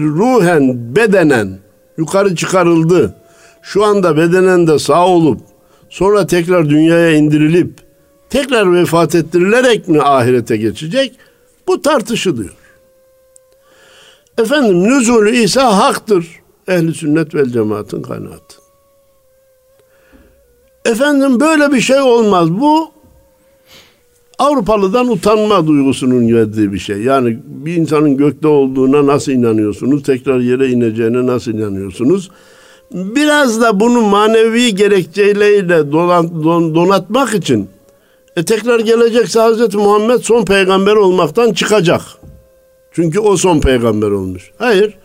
ruhen 0.02 0.96
bedenen 0.96 1.60
yukarı 2.00 2.36
çıkarıldı. 2.36 3.16
Şu 3.62 3.86
anda 3.86 4.18
bedenen 4.18 4.68
de 4.68 4.80
sağ 4.80 5.08
olup 5.08 5.42
sonra 5.90 6.28
tekrar 6.28 6.70
dünyaya 6.70 7.12
indirilip 7.12 7.74
tekrar 8.30 8.74
vefat 8.74 9.16
ettirilerek 9.16 9.88
mi 9.88 10.02
ahirete 10.02 10.58
geçecek? 10.58 11.16
Bu 11.68 11.82
tartışılıyor. 11.82 12.54
Efendim 14.38 14.84
nüzulü 14.84 15.36
İsa 15.36 15.78
haktır. 15.78 16.28
Ehli 16.68 16.94
sünnet 16.94 17.36
vel 17.36 17.46
cemaatin 17.46 18.02
kanaatı. 18.02 18.56
Efendim 20.86 21.40
böyle 21.40 21.72
bir 21.72 21.82
şey 21.82 22.02
olmaz. 22.02 22.52
Bu 22.52 22.92
Avrupalıdan 24.40 25.08
utanma 25.08 25.68
duygusunun 25.68 26.36
verdiği 26.36 26.74
bir 26.74 26.80
şey. 26.80 26.98
Yani 26.98 27.40
bir 27.46 27.76
insanın 27.76 28.18
gökte 28.18 28.48
olduğuna 28.48 29.08
nasıl 29.08 29.32
inanıyorsunuz? 29.32 30.04
Tekrar 30.04 30.40
yere 30.40 30.70
ineceğine 30.70 31.26
nasıl 31.26 31.52
inanıyorsunuz? 31.52 32.32
Biraz 32.94 33.62
da 33.62 33.80
bunu 33.80 34.02
manevi 34.02 34.76
gerekçeyle 34.76 35.70
donatmak 36.76 37.34
için 37.34 37.70
e 38.36 38.46
tekrar 38.46 38.80
gelecekse 38.80 39.40
Hazreti 39.40 39.78
Muhammed 39.78 40.20
son 40.20 40.46
peygamber 40.46 40.96
olmaktan 40.96 41.54
çıkacak. 41.54 42.02
Çünkü 42.92 43.20
o 43.20 43.38
son 43.38 43.60
peygamber 43.60 44.12
olmuş. 44.12 44.52
Hayır. 44.58 44.98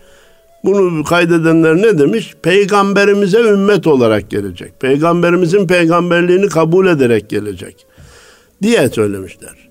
Bunu 0.64 1.05
kaydedenler 1.05 1.76
ne 1.76 1.99
demiş? 1.99 2.35
Peygamberimize 2.43 3.41
ümmet 3.41 3.87
olarak 3.87 4.30
gelecek. 4.30 4.80
Peygamberimizin 4.80 5.66
peygamberliğini 5.66 6.49
kabul 6.49 6.87
ederek 6.87 7.28
gelecek. 7.30 7.87
Diye 8.63 8.89
söylemişler. 8.89 9.69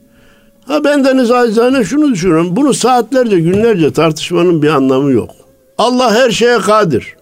Ha 0.68 0.84
ben 0.84 1.06
deniz 1.06 1.32
acizane 1.32 1.84
şunu 1.84 2.12
düşünüyorum. 2.12 2.56
Bunu 2.56 2.74
saatlerce 2.74 3.40
günlerce 3.40 3.94
tartışmanın 3.94 4.62
bir 4.62 4.70
anlamı 4.70 5.12
yok. 5.12 5.30
Allah 5.78 6.16
her 6.16 6.32
şeye 6.32 6.58
kadir. 6.58 7.16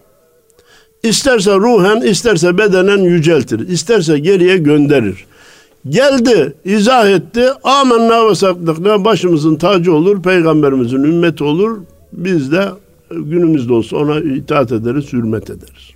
İsterse 1.02 1.54
ruhen 1.54 2.00
isterse 2.00 2.58
bedenen 2.58 2.98
yüceltir. 2.98 3.68
İsterse 3.68 4.18
geriye 4.18 4.56
gönderir. 4.58 5.26
Geldi, 5.88 6.52
izah 6.64 7.10
etti. 7.10 7.48
Amenna 7.64 8.30
ve 8.30 8.34
sakdıkna 8.34 9.04
başımızın 9.04 9.56
tacı 9.56 9.94
olur, 9.94 10.22
peygamberimizin 10.22 11.02
ümmeti 11.02 11.44
olur. 11.44 11.78
Biz 12.12 12.52
de 12.52 12.68
günümüzde 13.10 13.72
olsa 13.72 13.96
ona 13.96 14.20
itaat 14.20 14.72
ederiz, 14.72 15.12
hürmet 15.12 15.50
ederiz. 15.50 15.90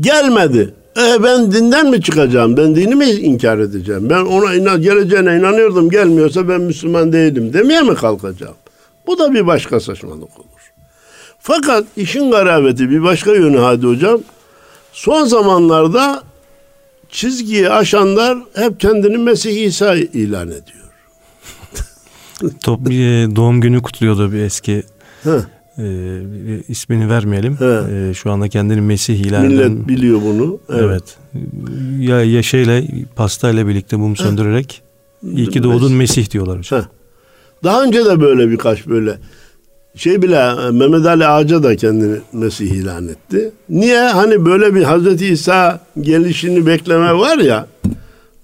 Gelmedi. 0.00 0.74
E 0.98 1.22
ben 1.22 1.52
dinden 1.52 1.90
mi 1.90 2.02
çıkacağım? 2.02 2.56
Ben 2.56 2.76
dini 2.76 2.94
mi 2.94 3.10
inkar 3.10 3.58
edeceğim? 3.58 4.10
Ben 4.10 4.20
ona 4.20 4.54
inan, 4.54 4.82
geleceğine 4.82 5.36
inanıyordum. 5.36 5.90
Gelmiyorsa 5.90 6.48
ben 6.48 6.60
Müslüman 6.60 7.12
değilim 7.12 7.52
demeye 7.52 7.82
mi 7.82 7.94
kalkacağım? 7.94 8.54
Bu 9.06 9.18
da 9.18 9.34
bir 9.34 9.46
başka 9.46 9.80
saçmalık 9.80 10.38
olur. 10.38 10.72
Fakat 11.40 11.84
işin 11.96 12.30
garabeti 12.30 12.90
bir 12.90 13.02
başka 13.02 13.32
yönü 13.32 13.58
hadi 13.58 13.86
hocam. 13.86 14.20
Son 14.92 15.24
zamanlarda 15.24 16.22
çizgiyi 17.10 17.70
aşanlar 17.70 18.38
hep 18.54 18.80
kendini 18.80 19.18
Mesih 19.18 19.66
İsa 19.66 19.94
ilan 19.94 20.48
ediyor. 20.48 20.78
Top, 22.62 22.80
e, 22.90 22.92
doğum 23.36 23.60
günü 23.60 23.82
kutluyordu 23.82 24.32
bir 24.32 24.38
eski. 24.38 24.82
E, 25.78 25.84
ismini 26.68 27.08
vermeyelim. 27.08 27.58
E, 27.62 28.14
şu 28.14 28.30
anda 28.30 28.48
kendini 28.48 28.80
Mesih 28.80 29.16
ilan 29.16 29.46
Millet 29.46 29.60
eden, 29.60 29.88
biliyor 29.88 30.20
bunu. 30.22 30.58
Evet. 30.68 30.82
evet. 30.84 31.18
Ya 31.98 32.24
yaşayla 32.24 32.82
pastayla 33.16 33.66
birlikte 33.66 33.96
mum 33.96 34.16
söndürerek 34.16 34.82
iyi 35.22 35.48
ki 35.48 35.62
doğdun 35.62 35.92
Mesih, 35.92 35.96
Mesih 35.96 36.30
diyorlar 36.30 36.58
hocam. 36.58 36.84
Daha 37.64 37.82
önce 37.82 38.04
de 38.04 38.20
böyle 38.20 38.50
birkaç 38.50 38.86
böyle 38.86 39.18
Şey 39.94 40.22
bile 40.22 40.70
Mehmet 40.70 41.06
Ali 41.06 41.26
Ağaca 41.26 41.62
da 41.62 41.76
kendini 41.76 42.18
Mesih 42.32 42.70
ilan 42.70 43.08
etti. 43.08 43.52
Niye? 43.68 44.00
Hani 44.00 44.44
böyle 44.44 44.74
bir 44.74 44.82
Hazreti 44.82 45.26
İsa 45.26 45.80
gelişini 46.00 46.66
bekleme 46.66 47.14
var 47.14 47.38
ya. 47.38 47.66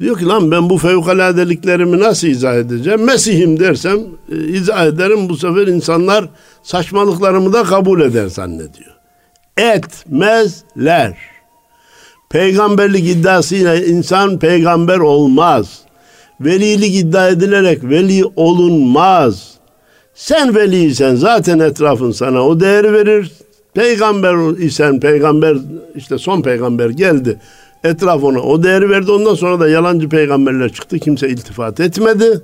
Diyor 0.00 0.18
ki 0.18 0.26
lan 0.26 0.50
ben 0.50 0.70
bu 0.70 0.78
fevkaladeliklerimi 0.78 1.98
nasıl 1.98 2.28
izah 2.28 2.54
edeceğim? 2.54 3.04
Mesih'im 3.04 3.60
dersem 3.60 4.00
e, 4.32 4.36
izah 4.36 4.86
ederim. 4.86 5.28
Bu 5.28 5.36
sefer 5.36 5.66
insanlar 5.66 6.24
saçmalıklarımı 6.62 7.52
da 7.52 7.62
kabul 7.62 8.00
eder 8.00 8.26
zannediyor. 8.26 8.94
Etmezler. 9.56 11.16
Peygamberlik 12.30 13.08
iddiasıyla 13.08 13.74
insan 13.74 14.38
peygamber 14.38 14.98
olmaz. 14.98 15.80
Velilik 16.40 16.94
iddia 16.94 17.28
edilerek 17.28 17.84
veli 17.84 18.24
olunmaz. 18.36 19.54
Sen 20.14 20.54
veliysen 20.54 21.14
zaten 21.14 21.58
etrafın 21.58 22.10
sana 22.10 22.42
o 22.42 22.60
değeri 22.60 22.92
verir. 22.92 23.32
Peygamber 23.74 24.58
isen 24.58 25.00
peygamber 25.00 25.56
işte 25.94 26.18
son 26.18 26.42
peygamber 26.42 26.90
geldi. 26.90 27.38
Etraf 27.84 28.24
ona 28.24 28.40
o 28.40 28.62
değeri 28.62 28.90
verdi. 28.90 29.10
Ondan 29.10 29.34
sonra 29.34 29.60
da 29.60 29.68
yalancı 29.68 30.08
peygamberler 30.08 30.72
çıktı. 30.72 30.98
Kimse 30.98 31.28
iltifat 31.28 31.80
etmedi. 31.80 32.40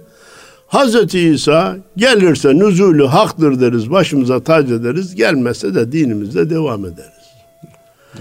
Hazreti 0.66 1.20
İsa 1.20 1.76
gelirse 1.96 2.58
nüzulü 2.58 3.06
haktır 3.06 3.60
deriz. 3.60 3.90
Başımıza 3.90 4.40
tac 4.40 4.74
ederiz. 4.74 5.14
Gelmezse 5.14 5.74
de 5.74 5.92
dinimizde 5.92 6.50
devam 6.50 6.84
ederiz. 6.84 7.20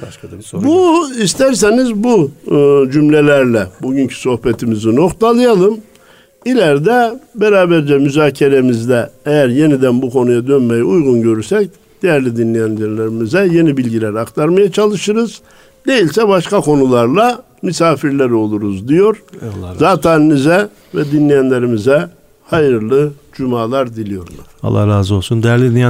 Başka 0.05 0.31
da 0.31 0.37
bir 0.37 0.43
soru. 0.43 0.63
Bu 0.63 1.13
isterseniz 1.13 1.95
bu 1.95 2.31
e, 2.45 2.91
cümlelerle 2.91 3.67
bugünkü 3.81 4.15
sohbetimizi 4.15 4.95
noktalayalım. 4.95 5.79
İleride 6.45 7.19
beraberce 7.35 7.97
müzakeremizde 7.97 9.09
eğer 9.25 9.47
yeniden 9.47 10.01
bu 10.01 10.09
konuya 10.09 10.47
dönmeyi 10.47 10.83
uygun 10.83 11.21
görürsek 11.21 11.69
değerli 12.01 12.37
dinleyenlerimize 12.37 13.49
yeni 13.51 13.77
bilgiler 13.77 14.13
aktarmaya 14.13 14.71
çalışırız. 14.71 15.41
Değilse 15.87 16.27
başka 16.27 16.61
konularla 16.61 17.43
misafirler 17.61 18.29
oluruz 18.29 18.87
diyor. 18.87 19.23
Zateninize 19.77 20.69
ve 20.95 21.11
dinleyenlerimize 21.11 22.09
hayırlı 22.45 23.11
cumalar 23.33 23.95
diliyorum. 23.95 24.33
Allah 24.63 24.87
razı 24.87 25.15
olsun. 25.15 25.43
Değerli 25.43 25.69
dinleyen 25.71 25.87